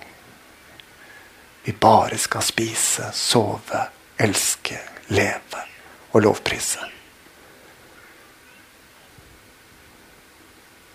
Vi 1.64 1.72
bare 1.72 2.18
skal 2.18 2.42
spise, 2.44 3.12
sove, 3.14 3.84
elske, 4.20 4.80
leve 5.14 5.62
og 6.12 6.26
lovprise. 6.26 6.82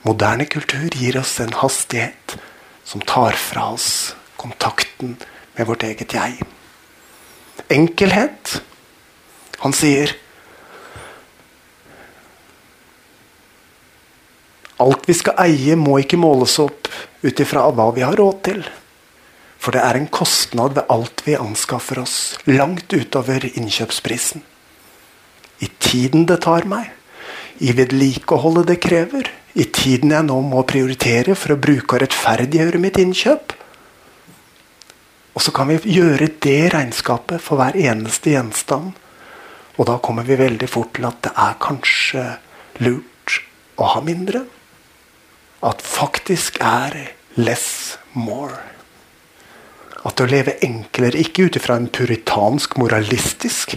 Moderne 0.03 0.45
kultur 0.51 0.88
gir 0.95 1.17
oss 1.19 1.39
en 1.43 1.55
hastighet 1.60 2.38
som 2.88 3.01
tar 3.08 3.36
fra 3.39 3.69
oss 3.73 4.15
kontakten 4.39 5.17
med 5.58 5.67
vårt 5.67 5.84
eget 5.84 6.15
jeg. 6.15 6.39
Enkelhet. 7.69 8.60
Han 9.60 9.75
sier 9.75 10.15
Alt 14.79 15.09
vi 15.09 15.15
skal 15.17 15.35
eie, 15.43 15.75
må 15.75 15.97
ikke 15.99 16.19
måles 16.19 16.55
opp 16.63 16.87
ut 17.23 17.41
ifra 17.43 17.65
hva 17.75 17.89
vi 17.95 18.05
har 18.05 18.15
råd 18.15 18.37
til. 18.47 18.61
For 19.59 19.75
det 19.75 19.81
er 19.83 19.99
en 19.99 20.07
kostnad 20.07 20.77
ved 20.77 20.87
alt 20.93 21.25
vi 21.25 21.35
anskaffer 21.35 21.99
oss, 21.99 22.37
langt 22.47 22.93
utover 22.95 23.43
innkjøpsprisen. 23.49 24.45
I 25.59 25.67
tiden 25.83 26.23
det 26.29 26.39
tar 26.45 26.63
meg, 26.69 26.93
i 27.59 27.73
vedlikeholdet 27.75 28.69
det 28.69 28.77
krever, 28.79 29.27
i 29.59 29.65
tiden 29.75 30.13
jeg 30.15 30.27
nå 30.29 30.37
må 30.47 30.63
prioritere 30.63 31.35
for 31.35 31.51
å 31.57 31.59
bruke 31.59 31.97
og 31.97 32.05
rettferdiggjøre 32.05 32.79
mitt 32.79 32.99
innkjøp. 33.01 33.51
Og 35.35 35.43
så 35.43 35.51
kan 35.55 35.67
vi 35.67 35.97
gjøre 35.97 36.29
det 36.39 36.71
regnskapet 36.71 37.43
for 37.43 37.59
hver 37.59 37.75
eneste 37.75 38.31
gjenstand. 38.31 38.93
Og 39.75 39.87
da 39.87 39.97
kommer 40.03 40.23
vi 40.27 40.39
veldig 40.39 40.71
fort 40.71 40.93
til 40.95 41.07
at 41.09 41.19
det 41.27 41.33
er 41.35 41.59
kanskje 41.59 42.23
lurt 42.79 43.35
å 43.79 43.91
ha 43.91 44.01
mindre 44.03 44.45
at 45.60 45.82
faktisk 45.82 46.60
er 46.63 46.95
less 47.36 47.98
more. 48.13 48.58
At 50.08 50.22
å 50.22 50.28
leve 50.30 50.56
enklere, 50.63 51.19
ikke 51.19 51.50
ut 51.50 51.60
ifra 51.60 51.76
en 51.80 51.89
puritansk, 51.91 52.78
moralistisk 52.80 53.76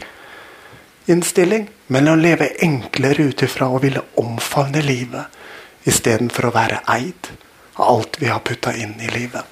innstilling, 1.10 1.66
men 1.90 2.08
å 2.08 2.14
leve 2.18 2.52
enklere 2.62 3.26
ut 3.32 3.42
ifra 3.42 3.68
å 3.68 3.80
ville 3.82 4.04
omfavne 4.22 4.84
livet 4.86 5.88
istedenfor 5.88 6.48
å 6.48 6.54
være 6.54 6.78
eid 6.94 7.32
av 7.74 7.88
alt 7.88 8.20
vi 8.22 8.30
har 8.30 8.44
putta 8.46 8.74
inn 8.78 8.94
i 9.02 9.10
livet. 9.10 9.42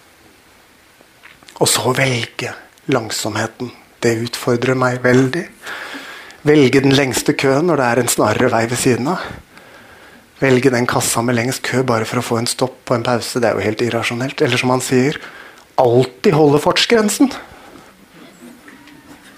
Og 1.59 1.69
så 1.69 1.93
velge 1.93 2.55
langsomheten. 2.91 3.73
Det 4.01 4.15
utfordrer 4.23 4.79
meg 4.79 5.03
veldig. 5.05 5.43
Velge 6.47 6.81
den 6.81 6.95
lengste 6.97 7.35
køen 7.37 7.67
når 7.69 7.83
det 7.83 7.89
er 7.89 8.01
en 8.01 8.15
snarere 8.15 8.53
vei 8.55 8.63
ved 8.71 8.81
siden 8.81 9.11
av 9.13 9.27
velge 10.41 10.73
den 10.73 10.89
kassa 10.89 11.23
med 11.25 11.37
lengst 11.37 11.63
kø 11.67 11.83
bare 11.87 12.09
for 12.09 12.21
å 12.21 12.25
få 12.25 12.41
en 12.41 12.49
stopp 12.49 12.89
og 12.89 12.97
en 12.97 13.07
pause. 13.07 13.41
Det 13.41 13.51
er 13.51 13.59
jo 13.59 13.67
helt 13.67 13.85
irrasjonelt. 13.85 14.43
Eller 14.45 14.61
som 14.61 14.73
han 14.73 14.83
sier, 14.85 15.21
alltid 15.81 16.37
holde 16.37 16.61
fartsgrensen. 16.63 17.31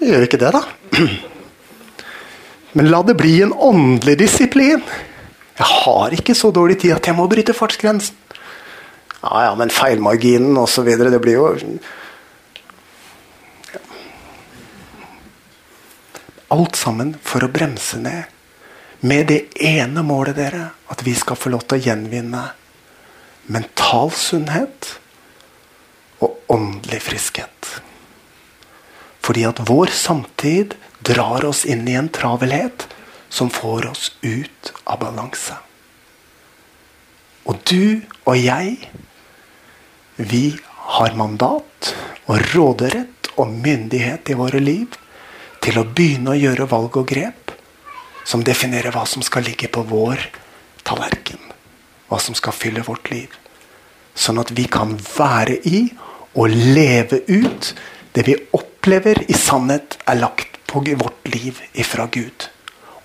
Gjør 0.03 0.25
vi 0.25 0.29
ikke 0.31 0.41
det, 0.43 0.53
da? 0.55 0.63
Men 2.79 2.89
la 2.91 3.03
det 3.07 3.19
bli 3.21 3.37
en 3.45 3.53
åndelig 3.53 4.17
disiplin. 4.23 4.83
Jeg 5.59 5.69
har 5.69 6.15
ikke 6.17 6.35
så 6.35 6.51
dårlig 6.55 6.79
tid 6.83 6.95
at 6.95 7.07
jeg 7.07 7.19
må 7.19 7.27
bryte 7.31 7.55
fartsgrensen. 7.55 8.17
Ja, 9.23 9.45
ja, 9.47 9.51
men 9.55 9.71
feilmarginen 9.71 10.57
osv. 10.59 10.89
Det 10.99 11.21
blir 11.23 11.37
jo 11.37 11.51
Alt 16.53 16.77
sammen 16.77 17.15
for 17.23 17.47
å 17.47 17.53
bremse 17.53 18.01
ned. 18.03 18.27
Med 19.05 19.27
det 19.27 19.41
ene 19.59 20.05
målet, 20.07 20.37
dere, 20.39 20.69
at 20.87 21.01
vi 21.03 21.15
skal 21.19 21.39
få 21.39 21.51
lov 21.51 21.65
til 21.67 21.81
å 21.81 21.87
gjenvinne 21.89 22.43
mental 23.51 24.13
sunnhet 24.15 24.93
og 26.23 26.39
åndelig 26.55 27.01
friskhet. 27.03 27.73
Fordi 29.23 29.43
at 29.49 29.65
vår 29.67 29.91
samtid 29.91 30.77
drar 31.03 31.43
oss 31.49 31.65
inn 31.67 31.83
i 31.91 31.99
en 31.99 32.13
travelhet 32.15 32.87
som 33.27 33.51
får 33.51 33.91
oss 33.91 34.13
ut 34.23 34.73
av 34.85 35.03
balanse. 35.03 35.59
Og 37.51 37.59
du 37.67 38.07
og 38.23 38.39
jeg, 38.39 38.77
vi 40.15 40.45
har 40.95 41.19
mandat 41.19 41.95
og 42.31 42.39
råderett 42.53 43.33
og 43.35 43.51
myndighet 43.51 44.31
i 44.31 44.39
våre 44.39 44.63
liv 44.63 44.95
til 45.63 45.81
å 45.81 45.89
begynne 45.91 46.37
å 46.37 46.39
gjøre 46.39 46.71
valg 46.71 47.03
og 47.03 47.09
grep 47.11 47.42
som 48.25 48.45
definerer 48.45 48.95
hva 48.95 49.05
som 49.09 49.23
skal 49.25 49.47
ligge 49.47 49.69
på 49.73 49.85
vår 49.89 50.23
tallerken. 50.87 51.41
Hva 52.09 52.21
som 52.21 52.37
skal 52.39 52.55
fylle 52.57 52.85
vårt 52.87 53.11
liv. 53.11 53.33
Sånn 54.15 54.41
at 54.43 54.53
vi 54.55 54.67
kan 54.71 54.95
være 55.17 55.59
i 55.69 55.87
og 56.35 56.53
leve 56.53 57.23
ut 57.29 57.73
det 58.13 58.27
vi 58.27 58.37
opplever 58.57 59.23
i 59.29 59.37
sannhet 59.37 59.99
er 60.07 60.21
lagt 60.21 60.61
på 60.69 60.81
vårt 60.81 61.29
liv 61.29 61.61
ifra 61.73 62.07
Gud. 62.13 62.49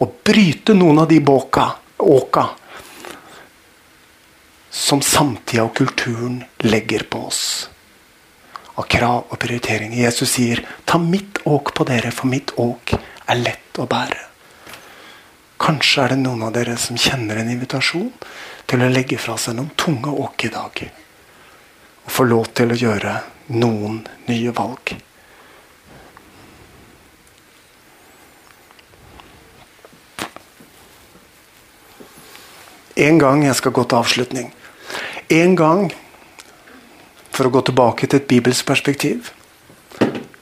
Og 0.04 0.20
bryte 0.24 0.76
noen 0.78 1.00
av 1.04 1.08
de 1.10 1.20
båka, 1.20 1.72
åka 1.98 2.46
som 4.70 5.02
samtida 5.02 5.66
og 5.66 5.74
kulturen 5.76 6.44
legger 6.62 7.08
på 7.10 7.24
oss 7.28 7.42
av 8.78 8.86
krav 8.86 9.32
og 9.32 9.40
prioriteringer. 9.42 10.04
Jesus 10.06 10.36
sier, 10.38 10.62
'Ta 10.86 10.98
mitt 10.98 11.42
åk 11.46 11.74
på 11.74 11.84
dere, 11.84 12.12
for 12.12 12.28
mitt 12.28 12.52
åk 12.58 12.94
er 13.28 13.36
lett 13.36 13.74
å 13.78 13.88
bære'. 13.88 14.27
Kanskje 15.68 16.06
er 16.06 16.14
det 16.14 16.22
noen 16.22 16.46
av 16.48 16.54
dere 16.56 16.78
som 16.80 16.96
kjenner 16.96 17.42
en 17.42 17.50
invitasjon 17.52 18.08
til 18.72 18.84
å 18.86 18.88
legge 18.88 19.18
fra 19.20 19.34
seg 19.36 19.58
noen 19.58 19.74
tunge 19.76 20.14
åk 20.24 20.46
i 20.48 20.52
dag. 20.54 20.80
Og 22.06 22.14
få 22.16 22.24
lov 22.24 22.48
til 22.56 22.72
å 22.72 22.78
gjøre 22.80 23.18
noen 23.52 23.98
nye 24.30 24.54
valg. 24.56 24.94
En 32.96 33.20
gang 33.20 33.44
jeg 33.50 33.60
skal 33.60 33.76
gå 33.76 33.84
til 33.84 34.00
avslutning. 34.00 34.50
En 35.36 35.60
gang 35.60 35.86
for 37.36 37.52
å 37.52 37.56
gå 37.60 37.68
tilbake 37.68 38.08
til 38.08 38.24
et 38.24 38.32
bibelsk 38.32 38.72
perspektiv. 38.72 39.34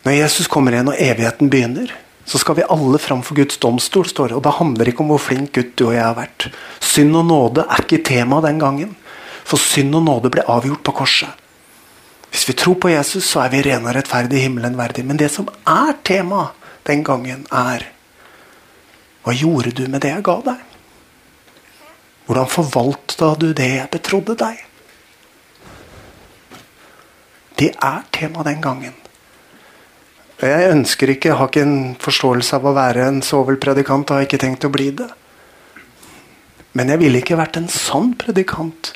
Når 0.06 0.22
Jesus 0.22 0.46
kommer 0.46 0.78
igjen 0.78 0.94
og 0.94 1.02
evigheten 1.02 1.50
begynner, 1.50 1.98
så 2.26 2.42
skal 2.42 2.58
vi 2.58 2.66
alle 2.74 2.98
fram 2.98 3.22
for 3.24 3.38
Guds 3.38 3.58
domstol. 3.62 4.06
står 4.10 4.28
det, 4.28 4.36
og 4.36 4.44
Det 4.44 4.58
handler 4.58 4.88
ikke 4.90 5.04
om 5.04 5.14
hvor 5.14 5.22
flink 5.22 5.54
gutt 5.54 5.76
du 5.78 5.88
og 5.88 5.94
jeg 5.94 6.04
har 6.04 6.18
vært. 6.18 6.48
Synd 6.82 7.16
og 7.16 7.26
nåde 7.26 7.66
er 7.70 7.84
ikke 7.86 8.04
tema 8.04 8.42
den 8.42 8.60
gangen. 8.60 8.96
For 9.46 9.62
synd 9.62 9.96
og 9.96 10.04
nåde 10.04 10.32
ble 10.34 10.46
avgjort 10.50 10.84
på 10.84 10.92
korset. 10.92 11.30
Hvis 12.34 12.48
vi 12.50 12.54
tror 12.58 12.76
på 12.76 12.90
Jesus, 12.90 13.30
så 13.30 13.46
er 13.46 13.54
vi 13.54 13.62
rene 13.62 13.88
og 13.88 13.96
rettferdige 13.96 14.42
himmelen 14.42 14.78
verdig. 14.78 15.06
Men 15.06 15.22
det 15.22 15.30
som 15.32 15.48
er 15.70 15.94
tema 16.04 16.50
den 16.88 17.04
gangen, 17.04 17.46
er 17.52 17.92
Hva 19.26 19.34
gjorde 19.34 19.72
du 19.72 19.88
med 19.90 20.02
det 20.02 20.12
jeg 20.12 20.26
ga 20.26 20.36
deg? 20.46 20.60
Hvordan 22.26 22.50
forvalta 22.50 23.32
du 23.40 23.54
det 23.54 23.70
jeg 23.70 23.90
betrodde 23.94 24.36
deg? 24.38 24.60
Det 27.58 27.72
er 27.82 28.04
tema 28.12 28.44
den 28.44 28.62
gangen. 28.62 28.94
Jeg 30.44 30.72
ønsker 30.74 31.14
ikke, 31.14 31.30
jeg 31.32 31.40
har 31.40 31.48
ikke 31.48 31.64
en 31.64 31.96
forståelse 32.02 32.58
av 32.58 32.66
å 32.68 32.76
være 32.76 33.06
en 33.08 33.22
sovelpredikant 33.24 34.10
og 34.10 34.18
har 34.18 34.26
ikke 34.28 34.42
tenkt 34.42 34.68
å 34.68 34.74
bli 34.74 34.90
det. 35.00 35.08
Men 36.76 36.92
jeg 36.92 37.00
ville 37.06 37.22
ikke 37.22 37.38
vært 37.40 37.56
en 37.62 37.70
sann 37.72 38.12
predikant 38.20 38.92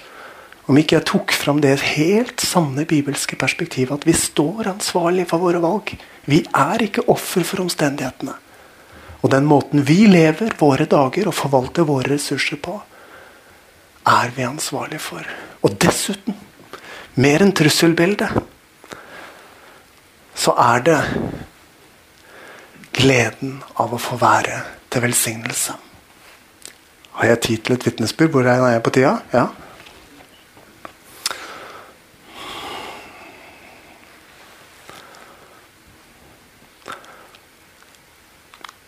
om 0.69 0.77
ikke 0.77 0.99
jeg 0.99 1.07
tok 1.09 1.31
fram 1.33 1.61
det 1.63 1.79
helt 1.95 2.43
sanne 2.45 2.83
bibelske 2.85 3.39
perspektivet 3.39 3.95
at 3.95 4.05
vi 4.05 4.13
står 4.13 4.67
ansvarlig 4.75 5.25
for 5.31 5.41
våre 5.41 5.61
valg. 5.63 5.95
Vi 6.29 6.43
er 6.45 6.83
ikke 6.85 7.07
offer 7.09 7.47
for 7.47 7.63
omstendighetene. 7.63 8.35
Og 9.23 9.31
den 9.33 9.47
måten 9.49 9.81
vi 9.87 10.03
lever 10.11 10.53
våre 10.59 10.85
dager 10.91 11.31
og 11.31 11.35
forvalter 11.35 11.87
våre 11.87 12.13
ressurser 12.13 12.59
på, 12.61 12.75
er 14.07 14.35
vi 14.35 14.45
ansvarlig 14.45 14.99
for. 15.01 15.25
Og 15.65 15.73
dessuten 15.81 16.37
mer 17.19 17.43
enn 17.43 17.55
trusselbildet, 17.55 18.37
så 20.39 20.55
er 20.55 20.83
det 20.87 20.99
gleden 22.95 23.59
av 23.75 23.93
å 23.93 24.01
få 24.01 24.17
være 24.19 24.61
til 24.89 25.03
velsignelse. 25.03 25.75
Har 27.19 27.33
jeg 27.33 27.41
tid 27.45 27.65
til 27.65 27.75
et 27.75 27.87
vitnesbyrd? 27.89 28.31
Hvor 28.31 28.47
er 28.47 28.63
jeg 28.71 28.83
på 28.83 28.93
tida? 28.95 29.17
Ja? 29.35 29.47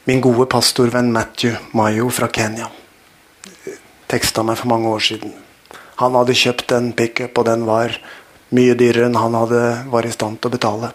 Min 0.08 0.24
gode 0.24 0.48
pastorvenn 0.50 1.12
Matthew 1.12 1.60
Mayo 1.78 2.10
fra 2.10 2.32
Kenya 2.32 2.72
teksta 4.12 4.44
meg 4.44 4.60
for 4.60 4.72
mange 4.72 4.92
år 4.92 5.04
siden. 5.06 5.36
Han 6.02 6.18
hadde 6.18 6.36
kjøpt 6.36 6.74
en 6.76 6.92
pickup, 6.98 7.38
og 7.38 7.48
den 7.48 7.64
var 7.68 7.96
mye 8.56 8.76
dyrere 8.76 9.08
enn 9.08 9.20
han 9.20 9.38
hadde, 9.38 9.62
var 9.94 10.08
i 10.08 10.12
stand 10.12 10.42
til 10.42 10.52
å 10.52 10.56
betale. 10.58 10.92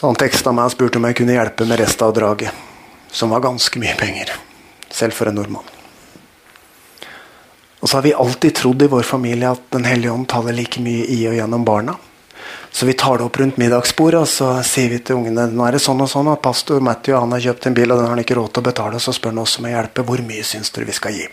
Så 0.00 0.08
han 0.08 0.16
teksta 0.16 0.48
meg 0.56 0.64
og 0.64 0.72
spurte 0.72 0.96
om 0.96 1.04
jeg 1.04 1.18
kunne 1.18 1.34
hjelpe 1.34 1.66
med 1.68 1.76
restavdraget. 1.76 2.56
Som 3.12 3.34
var 3.34 3.42
ganske 3.44 3.80
mye 3.82 3.92
penger. 4.00 4.30
Selv 4.88 5.12
for 5.12 5.28
en 5.28 5.36
nordmann. 5.36 5.66
Og 7.80 7.84
så 7.84 7.98
har 7.98 8.06
vi 8.06 8.14
alltid 8.16 8.54
trodd 8.56 8.80
i 8.80 8.88
vår 8.88 9.04
familie 9.04 9.50
at 9.52 9.66
Den 9.76 9.84
hellige 9.84 10.14
ånd 10.14 10.24
taler 10.32 10.56
like 10.56 10.80
mye 10.80 11.04
i 11.04 11.18
og 11.28 11.36
gjennom 11.36 11.68
barna. 11.68 11.98
Så 12.72 12.88
vi 12.88 12.96
tar 12.96 13.20
det 13.20 13.26
opp 13.28 13.36
rundt 13.42 13.60
middagsbordet 13.60 14.22
og 14.22 14.32
så 14.32 14.48
sier 14.64 14.88
vi 14.88 15.02
til 15.04 15.20
ungene 15.20 15.50
nå 15.52 15.68
er 15.68 15.76
det 15.76 15.84
sånn 15.84 16.00
og 16.00 16.08
sånn 16.08 16.32
at 16.32 16.40
pastor 16.40 16.80
Matthew 16.80 17.18
han 17.18 17.36
har 17.36 17.44
kjøpt 17.50 17.68
en 17.68 17.76
bil 17.76 17.92
og 17.92 17.98
den 17.98 18.08
har 18.08 18.16
han 18.16 18.24
ikke 18.24 18.40
råd 18.40 18.54
til 18.54 18.64
å 18.64 18.68
betale. 18.72 19.04
Så 19.04 19.12
spør 19.12 19.36
han 19.36 19.44
oss 19.44 19.60
om 19.60 19.68
å 19.68 19.76
hjelpe. 19.76 20.08
Hvor 20.08 20.24
mye 20.24 20.48
syns 20.48 20.72
dere 20.72 20.88
vi 20.88 20.96
skal 20.96 21.18
gi? 21.20 21.28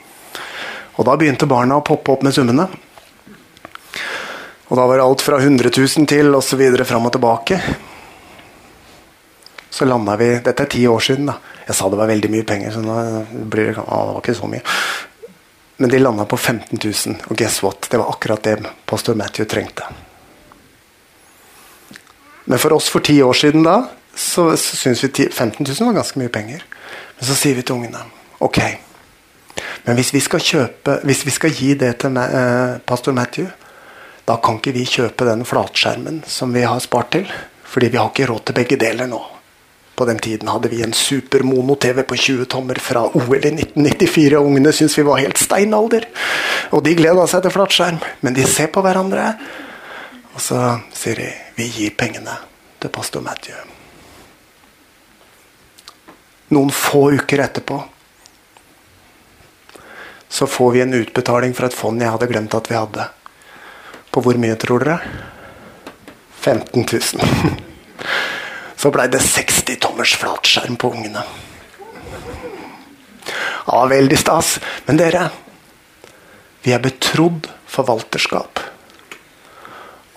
Og 0.99 1.07
da 1.07 1.15
begynte 1.15 1.47
barna 1.47 1.79
å 1.79 1.87
poppe 1.87 2.19
opp 2.19 2.27
med 2.27 2.35
summene. 2.35 2.67
Og 4.67 4.75
da 4.75 4.83
var 4.83 4.99
det 4.99 5.07
alt 5.07 5.23
fra 5.23 5.39
100 5.39 5.71
000 5.71 6.09
til 6.11 6.35
osv. 6.35 6.71
fram 6.83 7.07
og 7.07 7.15
tilbake. 7.15 7.63
Så 9.77 9.85
landa 9.85 10.15
vi 10.17 10.31
Dette 10.41 10.63
er 10.65 10.71
ti 10.73 10.87
år 10.89 11.03
siden. 11.05 11.27
da. 11.29 11.35
Jeg 11.67 11.75
sa 11.77 11.89
det 11.89 11.99
var 11.99 12.09
veldig 12.09 12.29
mye 12.33 12.45
penger. 12.49 12.71
så 12.73 12.81
nå 12.81 12.95
blir 13.29 13.67
det, 13.67 13.77
å, 13.77 13.99
det 14.07 14.15
var 14.15 14.23
ikke 14.23 14.33
så 14.39 14.49
mye. 14.49 14.61
Men 15.77 15.93
de 15.93 15.99
landa 15.99 16.25
på 16.25 16.37
15 16.37 16.79
000. 16.81 17.29
Og 17.29 17.37
guess 17.37 17.61
what? 17.61 17.85
Det 17.91 17.99
var 18.01 18.09
akkurat 18.09 18.43
det 18.43 18.57
pastor 18.89 19.13
Matthew 19.13 19.45
trengte. 19.45 19.85
Men 22.45 22.59
for 22.59 22.73
oss 22.73 22.89
for 22.89 23.05
ti 23.05 23.19
år 23.21 23.37
siden 23.37 23.67
da, 23.67 23.83
så, 24.15 24.49
så 24.57 24.81
syns 24.81 25.03
vi 25.03 25.29
15 25.29 25.61
000 25.61 25.91
var 25.91 25.99
ganske 25.99 26.19
mye 26.23 26.33
penger. 26.33 26.65
Men 27.19 27.29
så 27.29 27.37
sier 27.37 27.55
vi 27.55 27.61
til 27.61 27.77
ungene 27.77 28.01
ok, 28.39 28.59
men 29.85 29.95
hvis 29.97 30.13
vi 30.13 30.19
skal, 30.21 30.41
kjøpe, 30.43 30.99
hvis 31.07 31.23
vi 31.25 31.31
skal 31.33 31.53
gi 31.53 31.71
det 31.79 31.93
til 32.03 32.17
eh, 32.21 32.77
pastor 32.85 33.15
Matthew, 33.17 33.47
da 34.27 34.35
kan 34.43 34.59
ikke 34.59 34.75
vi 34.75 34.89
kjøpe 34.89 35.25
den 35.25 35.45
flatskjermen 35.47 36.23
som 36.27 36.53
vi 36.53 36.65
har 36.65 36.81
spart 36.83 37.13
til. 37.15 37.29
Fordi 37.67 37.89
vi 37.93 37.97
har 37.97 38.11
ikke 38.11 38.27
råd 38.29 38.45
til 38.47 38.57
begge 38.57 38.77
deler 38.79 39.09
nå. 39.09 39.21
På 39.97 40.05
den 40.05 40.19
tiden 40.21 40.51
hadde 40.51 40.69
vi 40.69 40.83
en 40.85 40.93
super 40.93 41.41
mono-TV 41.47 42.03
på 42.05 42.17
20 42.21 42.45
tommer 42.53 42.77
fra 42.83 43.07
OL 43.07 43.39
i 43.41 43.53
1994. 43.55 44.37
Og 44.37 44.51
ungene 44.51 44.73
syntes 44.75 44.97
vi 44.99 45.05
var 45.07 45.23
helt 45.23 45.41
steinalder. 45.41 46.05
Og 46.77 46.83
de 46.85 46.93
gleda 46.99 47.25
seg 47.29 47.41
til 47.45 47.55
flatskjerm. 47.55 47.97
Men 48.21 48.37
de 48.37 48.45
ser 48.45 48.69
på 48.73 48.83
hverandre, 48.85 49.31
og 50.35 50.43
så 50.43 50.61
sier 50.93 51.23
de 51.23 51.31
vi 51.57 51.65
gir 51.73 51.97
pengene 51.97 52.37
til 52.77 52.93
pastor 52.93 53.25
Matthew. 53.25 53.57
Noen 56.53 56.69
få 56.71 57.07
uker 57.17 57.41
etterpå 57.43 57.81
så 60.29 60.47
får 60.47 60.71
vi 60.71 60.81
en 60.81 60.93
utbetaling 60.93 61.53
fra 61.55 61.69
et 61.69 61.75
fond 61.75 62.01
jeg 62.01 62.11
hadde 62.11 62.27
glemt 62.29 62.55
at 62.55 62.67
vi 62.69 62.75
hadde. 62.75 63.07
På 64.11 64.23
hvor 64.23 64.39
mye, 64.39 64.57
tror 64.59 64.83
dere? 64.83 64.99
15 66.41 66.83
000. 66.83 67.55
Så 68.77 68.91
blei 68.93 69.07
det 69.09 69.23
60 69.25 69.79
tommers 69.81 70.13
flatskjerm 70.21 70.77
på 70.77 70.91
ungene. 70.93 71.23
Ja, 73.67 73.85
veldig 73.89 74.17
stas. 74.21 74.57
Men 74.85 74.99
dere, 75.01 75.27
vi 76.63 76.75
er 76.75 76.83
betrodd 76.83 77.49
forvalterskap. 77.67 78.61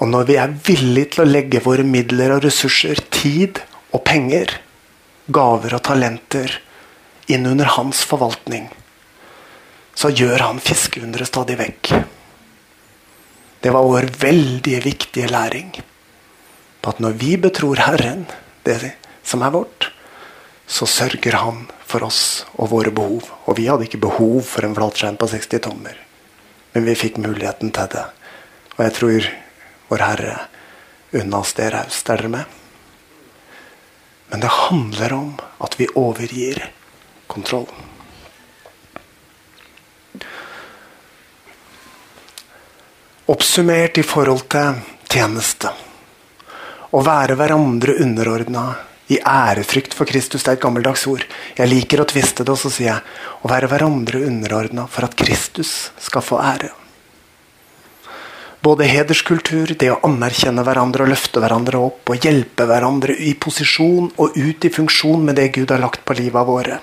Og 0.01 0.09
når 0.09 0.29
vi 0.29 0.37
er 0.41 0.53
villige 0.65 1.15
til 1.15 1.25
å 1.25 1.29
legge 1.29 1.63
våre 1.65 1.85
midler 1.85 2.37
og 2.37 2.45
ressurser, 2.45 3.01
tid 3.13 3.61
og 3.91 4.05
penger, 4.07 4.53
gaver 5.33 5.77
og 5.77 5.83
talenter, 5.89 6.61
inn 7.31 7.47
under 7.47 7.69
hans 7.77 8.05
forvaltning, 8.09 8.69
så 9.95 10.09
gjør 10.15 10.47
han 10.47 10.63
fiskeundre 10.63 11.27
stadig 11.29 11.59
vekk. 11.61 11.93
Det 13.61 13.73
var 13.75 13.85
vår 13.85 14.09
veldig 14.23 14.79
viktige 14.87 15.29
læring. 15.29 15.75
På 16.81 16.95
at 16.95 17.03
når 17.05 17.19
vi 17.21 17.35
betror 17.37 17.83
Herren 17.85 18.25
det 18.71 18.93
som 19.27 19.43
er 19.43 19.53
vårt, 19.55 19.91
så 20.71 20.87
sørger 20.87 21.37
han 21.43 21.65
for 21.83 22.07
oss 22.07 22.47
og 22.55 22.71
våre 22.71 22.93
behov. 22.95 23.27
Og 23.51 23.59
vi 23.59 23.67
hadde 23.67 23.89
ikke 23.89 24.03
behov 24.07 24.45
for 24.47 24.67
en 24.67 24.77
flatskjerm 24.77 25.19
på 25.19 25.29
60 25.33 25.65
tommer, 25.67 25.99
men 26.73 26.87
vi 26.87 26.99
fikk 26.99 27.19
muligheten 27.19 27.75
til 27.75 27.91
det. 27.91 28.07
Og 28.77 28.85
jeg 28.87 28.97
tror 28.97 29.31
vår 29.91 30.07
Herre 30.07 30.39
unna 31.19 31.43
oss 31.43 31.57
det 31.59 31.73
raust. 31.75 32.09
Er 32.09 32.23
dere 32.23 32.31
med? 32.31 32.45
Men 34.31 34.45
det 34.45 34.53
handler 34.55 35.13
om 35.13 35.33
at 35.59 35.75
vi 35.81 35.91
overgir 35.99 36.63
kontroll. 37.27 37.67
Oppsummert 43.31 43.99
i 43.99 44.07
forhold 44.07 44.47
til 44.51 44.79
tjeneste. 45.11 45.75
Å 46.91 47.01
være 47.07 47.37
hverandre 47.39 48.01
underordna 48.03 48.65
i 49.11 49.19
ærefrykt 49.23 49.95
for 49.95 50.11
Kristus. 50.11 50.43
Det 50.43 50.53
er 50.53 50.59
et 50.59 50.63
gammeldags 50.63 51.07
ord. 51.11 51.23
Jeg 51.59 51.71
liker 51.71 52.03
å 52.03 52.07
tviste 52.11 52.43
det, 52.43 52.51
og 52.51 52.59
så 52.59 52.71
sier 52.73 52.91
jeg 52.93 53.45
å 53.47 53.51
være 53.51 53.71
hverandre 53.71 54.23
underordna 54.27 54.89
for 54.91 55.07
at 55.07 55.15
Kristus 55.19 55.91
skal 56.03 56.25
få 56.27 56.41
ære. 56.43 56.73
Både 58.61 58.85
hederskultur, 58.91 59.73
det 59.79 59.89
å 59.89 60.01
anerkjenne 60.05 60.67
hverandre 60.67 61.07
og 61.07 61.13
løfte 61.15 61.41
hverandre 61.41 61.79
opp 61.81 62.11
og 62.13 62.27
hjelpe 62.27 62.67
hverandre 62.69 63.15
i 63.17 63.33
posisjon 63.41 64.11
og 64.21 64.37
ut 64.37 64.67
i 64.67 64.73
funksjon 64.75 65.23
med 65.25 65.39
det 65.41 65.49
Gud 65.55 65.71
har 65.73 65.81
lagt 65.81 66.05
på 66.05 66.19
livet 66.19 66.47
våre. 66.47 66.77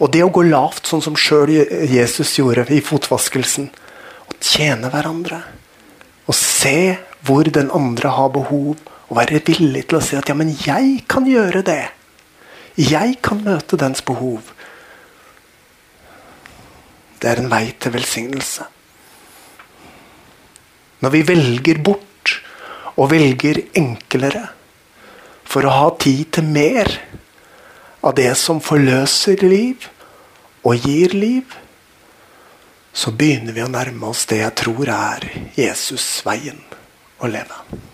Og 0.00 0.10
det 0.10 0.24
å 0.24 0.32
gå 0.32 0.42
lavt, 0.48 0.88
sånn 0.88 1.04
som 1.04 1.18
sjøl 1.18 1.52
Jesus 1.92 2.32
gjorde 2.40 2.66
i 2.72 2.80
fotvaskelsen. 2.82 3.68
Å 4.32 4.38
tjene 4.40 4.90
hverandre. 4.90 5.44
Å 6.26 6.34
se 6.34 6.96
hvor 7.28 7.46
den 7.46 7.70
andre 7.76 8.10
har 8.16 8.32
behov, 8.34 8.80
og 9.10 9.18
være 9.18 9.42
villig 9.46 9.88
til 9.90 9.98
å 9.98 10.04
si 10.04 10.16
at 10.18 10.30
ja, 10.30 10.36
men 10.38 10.52
jeg 10.54 11.02
kan 11.10 11.26
gjøre 11.26 11.64
det. 11.66 11.82
Jeg 12.78 13.18
kan 13.24 13.42
møte 13.42 13.78
dens 13.80 14.04
behov. 14.06 14.52
Det 17.20 17.28
er 17.28 17.42
en 17.42 17.50
vei 17.50 17.66
til 17.74 17.92
velsignelse. 17.92 18.68
Når 21.02 21.14
vi 21.16 21.24
velger 21.26 21.82
bort 21.82 22.36
og 22.94 23.10
velger 23.10 23.64
enklere 23.80 24.46
for 25.50 25.66
å 25.66 25.74
ha 25.74 25.90
tid 25.98 26.30
til 26.36 26.46
mer 26.46 26.92
av 28.06 28.14
det 28.16 28.30
som 28.38 28.62
forløser 28.62 29.42
liv 29.42 29.90
og 30.62 30.86
gir 30.86 31.16
liv, 31.18 31.56
så 32.92 33.10
begynner 33.10 33.56
vi 33.56 33.64
å 33.64 33.70
nærme 33.70 34.12
oss 34.12 34.26
det 34.30 34.44
jeg 34.44 34.58
tror 34.62 34.90
er 34.94 35.30
Jesus-veien 35.58 36.60
å 37.20 37.30
leve. 37.30 37.89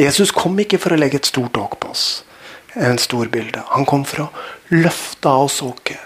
Jesus 0.00 0.32
kom 0.34 0.58
ikke 0.58 0.80
for 0.82 0.94
å 0.94 0.98
legge 0.98 1.20
et 1.20 1.28
stort 1.28 1.56
åk 1.60 1.78
på 1.82 1.92
oss, 1.94 2.24
en 2.74 2.98
stor 2.98 3.30
bilde. 3.30 3.62
Han 3.70 3.86
kom 3.86 4.02
for 4.08 4.26
å 4.26 4.30
løfte 4.74 5.30
av 5.30 5.46
oss 5.46 5.60
åket. 5.62 6.00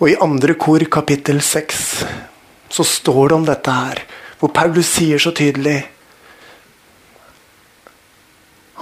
Og 0.00 0.08
i 0.10 0.18
andre 0.24 0.56
kor, 0.58 0.82
kapittel 0.90 1.42
seks, 1.44 2.02
så 2.72 2.86
står 2.88 3.28
det 3.28 3.36
om 3.36 3.44
dette 3.46 3.74
her, 3.76 4.00
hvor 4.40 4.50
Paulus 4.54 4.88
sier 4.96 5.20
så 5.22 5.34
tydelig 5.36 5.82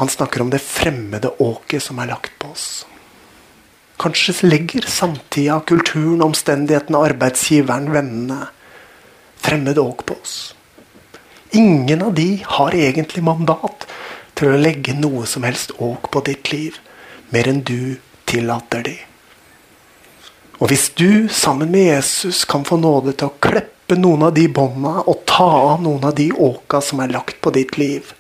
Han 0.00 0.08
snakker 0.08 0.40
om 0.40 0.48
det 0.48 0.62
fremmede 0.64 1.28
åket 1.44 1.82
som 1.84 1.98
er 2.00 2.08
lagt 2.08 2.32
på 2.40 2.48
oss. 2.54 2.86
Kanskje 4.00 4.32
legger 4.46 4.86
samtida, 4.88 5.58
kulturen, 5.68 6.22
omstendighetene, 6.24 7.02
arbeidsgiveren, 7.10 7.90
vennene 7.92 8.38
fremmed 9.44 9.76
åk 9.78 10.06
på 10.08 10.16
oss. 10.16 10.38
Ingen 11.50 12.02
av 12.02 12.14
de 12.14 12.42
har 12.46 12.74
egentlig 12.74 13.22
mandat 13.26 13.86
til 14.38 14.52
å 14.52 14.60
legge 14.60 14.94
noe 14.94 15.26
som 15.26 15.42
helst 15.42 15.72
åk 15.82 16.10
på 16.14 16.22
ditt 16.28 16.52
liv, 16.52 16.76
mer 17.34 17.48
enn 17.50 17.64
du 17.66 17.98
tillater 18.30 18.84
de. 18.86 18.94
Og 20.60 20.70
hvis 20.70 20.90
du 20.94 21.26
sammen 21.32 21.72
med 21.72 21.88
Jesus 21.88 22.44
kan 22.46 22.62
få 22.68 22.78
nåde 22.78 23.16
til 23.16 23.32
å 23.32 23.38
kleppe 23.42 23.96
noen 23.98 24.28
av 24.28 24.34
de 24.36 24.44
bånda 24.46 25.00
og 25.10 25.24
ta 25.26 25.48
av 25.72 25.82
noen 25.82 26.06
av 26.06 26.14
de 26.14 26.28
åka 26.30 26.78
som 26.84 27.02
er 27.02 27.10
lagt 27.10 27.40
på 27.42 27.50
ditt 27.56 27.74
liv. 27.80 28.12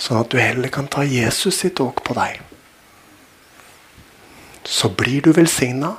Sånn 0.00 0.22
at 0.22 0.30
du 0.32 0.38
heller 0.40 0.72
kan 0.72 0.88
ta 0.88 1.04
Jesus 1.04 1.58
sitt 1.60 1.82
åk 1.82 2.00
på 2.06 2.16
deg. 2.16 2.40
Så 4.64 4.88
blir 4.88 5.20
du 5.26 5.34
velsigna, 5.36 5.92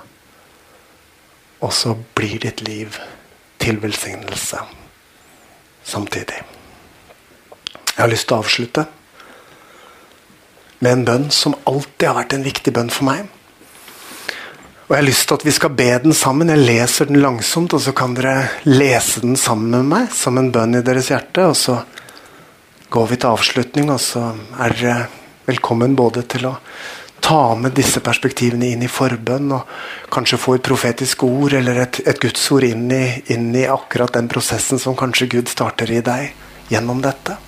og 1.61 1.71
så 1.73 1.93
blir 2.17 2.41
ditt 2.41 2.65
liv 2.65 2.97
til 3.61 3.77
velsignelse 3.83 4.65
samtidig. 5.85 6.41
Jeg 7.95 8.01
har 8.01 8.11
lyst 8.11 8.27
til 8.27 8.35
å 8.35 8.43
avslutte 8.43 8.85
med 10.83 10.91
en 10.91 11.05
bønn 11.07 11.29
som 11.31 11.55
alltid 11.69 12.09
har 12.09 12.17
vært 12.19 12.35
en 12.35 12.45
viktig 12.45 12.73
bønn 12.75 12.91
for 12.93 13.07
meg. 13.07 13.29
Og 14.85 14.91
Jeg 14.93 14.99
har 14.99 15.07
lyst 15.07 15.25
til 15.29 15.39
at 15.39 15.45
vi 15.47 15.53
skal 15.55 15.71
be 15.73 15.87
den 16.03 16.13
sammen. 16.13 16.51
Jeg 16.53 16.61
leser 16.61 17.07
den 17.09 17.21
langsomt, 17.23 17.73
og 17.73 17.81
så 17.81 17.93
kan 17.97 18.13
dere 18.13 18.49
lese 18.69 19.23
den 19.23 19.37
sammen 19.39 19.71
med 19.73 19.87
meg 19.89 20.11
som 20.13 20.37
en 20.37 20.51
bønn 20.53 20.77
i 20.77 20.83
deres 20.85 21.09
hjerte. 21.09 21.47
Og 21.49 21.55
så 21.57 21.79
går 22.93 23.07
vi 23.09 23.17
til 23.17 23.31
avslutning, 23.31 23.89
og 23.89 24.01
så 24.03 24.27
er 24.61 24.77
dere 24.77 24.99
velkommen 25.47 25.97
både 25.97 26.21
til 26.29 26.45
å 26.51 26.53
ta 27.25 27.55
med 27.57 27.73
disse 27.73 28.03
perspektivene 28.05 28.67
inn 28.75 28.83
i 28.85 28.91
forbønn, 28.91 29.49
og 29.57 30.11
kanskje 30.13 30.37
få 30.37 30.57
et 30.57 30.65
profetisk 30.65 31.23
ord 31.25 31.55
eller 31.57 31.79
et, 31.81 31.99
et 32.05 32.19
gudsord 32.21 32.67
inn 32.67 32.85
i, 32.93 33.05
inn 33.33 33.47
i 33.57 33.63
akkurat 33.65 34.13
den 34.13 34.27
prosessen 34.29 34.77
som 34.81 34.97
kanskje 34.97 35.31
Gud 35.33 35.49
starter 35.49 35.89
i 35.89 36.03
deg 36.05 36.35
gjennom 36.69 37.01
dette. 37.01 37.39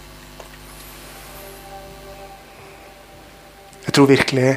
Jeg 3.86 3.94
tror 3.94 4.10
virkelig 4.10 4.56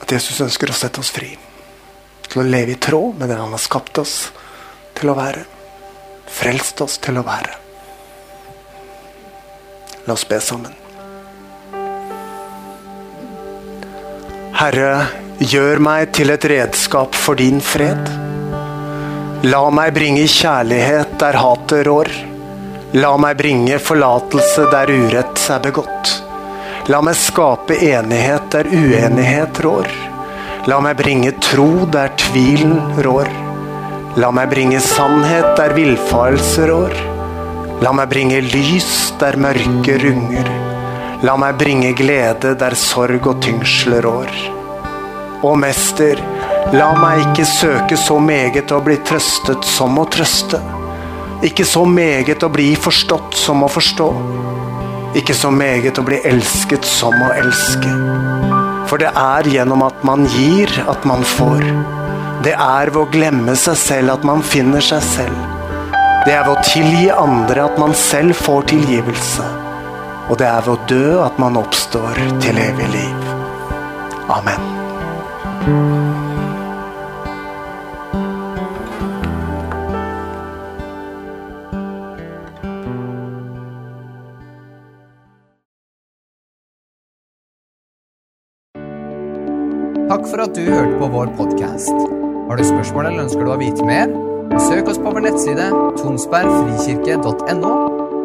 at 0.00 0.14
Jesus 0.16 0.40
ønsker 0.46 0.72
å 0.72 0.76
sette 0.76 1.02
oss 1.04 1.12
fri. 1.12 1.34
Til 2.24 2.40
å 2.40 2.46
leve 2.48 2.72
i 2.72 2.80
tråd 2.80 3.20
med 3.20 3.28
det 3.28 3.36
han 3.36 3.52
har 3.52 3.62
skapt 3.62 4.00
oss 4.00 4.14
til 4.96 5.12
å 5.12 5.18
være. 5.18 5.44
Frelst 6.40 6.80
oss 6.84 6.96
til 7.04 7.20
å 7.20 7.26
være. 7.26 7.60
La 10.08 10.16
oss 10.16 10.24
be 10.28 10.40
sammen. 10.40 10.83
Herre, 14.54 15.08
gjør 15.42 15.80
meg 15.82 16.12
til 16.14 16.30
et 16.30 16.44
redskap 16.46 17.16
for 17.18 17.34
din 17.34 17.56
fred. 17.58 18.06
La 19.50 19.62
meg 19.74 19.90
bringe 19.96 20.28
kjærlighet 20.30 21.16
der 21.18 21.34
hatet 21.42 21.80
rår. 21.88 22.10
La 22.94 23.10
meg 23.18 23.34
bringe 23.40 23.80
forlatelse 23.82 24.68
der 24.70 24.92
urett 24.94 25.42
er 25.50 25.64
begått. 25.64 26.12
La 26.86 27.00
meg 27.02 27.18
skape 27.18 27.80
enighet 27.88 28.46
der 28.54 28.70
uenighet 28.70 29.58
rår. 29.66 29.90
La 30.70 30.78
meg 30.86 31.00
bringe 31.02 31.32
tro 31.42 31.88
der 31.96 32.14
tvilen 32.22 32.78
rår. 33.08 33.32
La 34.22 34.30
meg 34.30 34.54
bringe 34.54 34.78
sannhet 34.78 35.50
der 35.58 35.74
villfarelse 35.74 36.70
rår. 36.70 36.94
La 37.82 37.90
meg 37.90 38.06
bringe 38.14 38.38
lys 38.54 38.94
der 39.18 39.34
mørke 39.34 39.98
runger. 40.06 40.73
La 41.24 41.38
meg 41.40 41.54
bringe 41.56 41.94
glede 41.96 42.50
der 42.60 42.74
sorg 42.76 43.24
og 43.30 43.38
tyngsel 43.40 43.94
rår. 44.04 44.32
Å 45.46 45.52
Mester, 45.56 46.18
la 46.76 46.90
meg 46.98 47.22
ikke 47.22 47.46
søke 47.48 47.96
så 47.96 48.18
meget 48.20 48.74
å 48.74 48.82
bli 48.84 48.98
trøstet 49.08 49.64
som 49.64 49.96
å 50.02 50.04
trøste. 50.12 50.60
Ikke 51.48 51.64
så 51.64 51.86
meget 51.88 52.44
å 52.44 52.52
bli 52.52 52.74
forstått 52.76 53.38
som 53.40 53.64
å 53.64 53.70
forstå. 53.72 54.10
Ikke 55.16 55.38
så 55.38 55.48
meget 55.54 55.96
å 55.96 56.04
bli 56.04 56.20
elsket 56.28 56.84
som 56.84 57.16
å 57.16 57.32
elske. 57.38 57.96
For 58.90 59.00
det 59.00 59.14
er 59.16 59.48
gjennom 59.48 59.88
at 59.88 60.04
man 60.04 60.28
gir, 60.36 60.68
at 60.84 61.08
man 61.08 61.24
får. 61.24 61.64
Det 62.44 62.52
er 62.52 62.92
ved 62.92 63.00
å 63.00 63.08
glemme 63.16 63.56
seg 63.56 63.80
selv 63.80 64.18
at 64.18 64.28
man 64.28 64.44
finner 64.44 64.84
seg 64.92 65.00
selv. 65.14 65.44
Det 66.28 66.36
er 66.36 66.44
ved 66.44 66.56
å 66.58 66.64
tilgi 66.68 67.12
andre 67.16 67.70
at 67.70 67.80
man 67.80 67.96
selv 67.96 68.36
får 68.44 68.74
tilgivelse. 68.76 69.63
Og 70.30 70.38
det 70.40 70.46
er 70.48 70.62
ved 70.64 70.72
å 70.72 70.84
dø 70.88 71.08
at 71.20 71.36
man 71.42 71.58
oppstår 71.60 72.16
til 72.40 72.56
evig 72.56 72.86
liv. 72.94 73.26
Amen. 74.32 74.62
Takk 90.08 90.24
for 90.30 90.44
at 90.44 90.54
du 90.56 90.62
hørte 90.68 90.98
på 91.00 91.08
vår 91.10 91.32
podkast. 91.36 91.92
Har 92.48 92.56
du 92.56 92.64
spørsmål 92.64 93.10
eller 93.10 93.26
ønsker 93.26 93.44
du 93.44 93.52
å 93.52 93.60
vite 93.60 93.84
mer? 93.88 94.12
Søk 94.62 94.88
oss 94.92 95.00
på 95.02 95.10
vår 95.10 95.26
nettside 95.26 95.66
tonsbergfrikirke.no. 95.98 98.03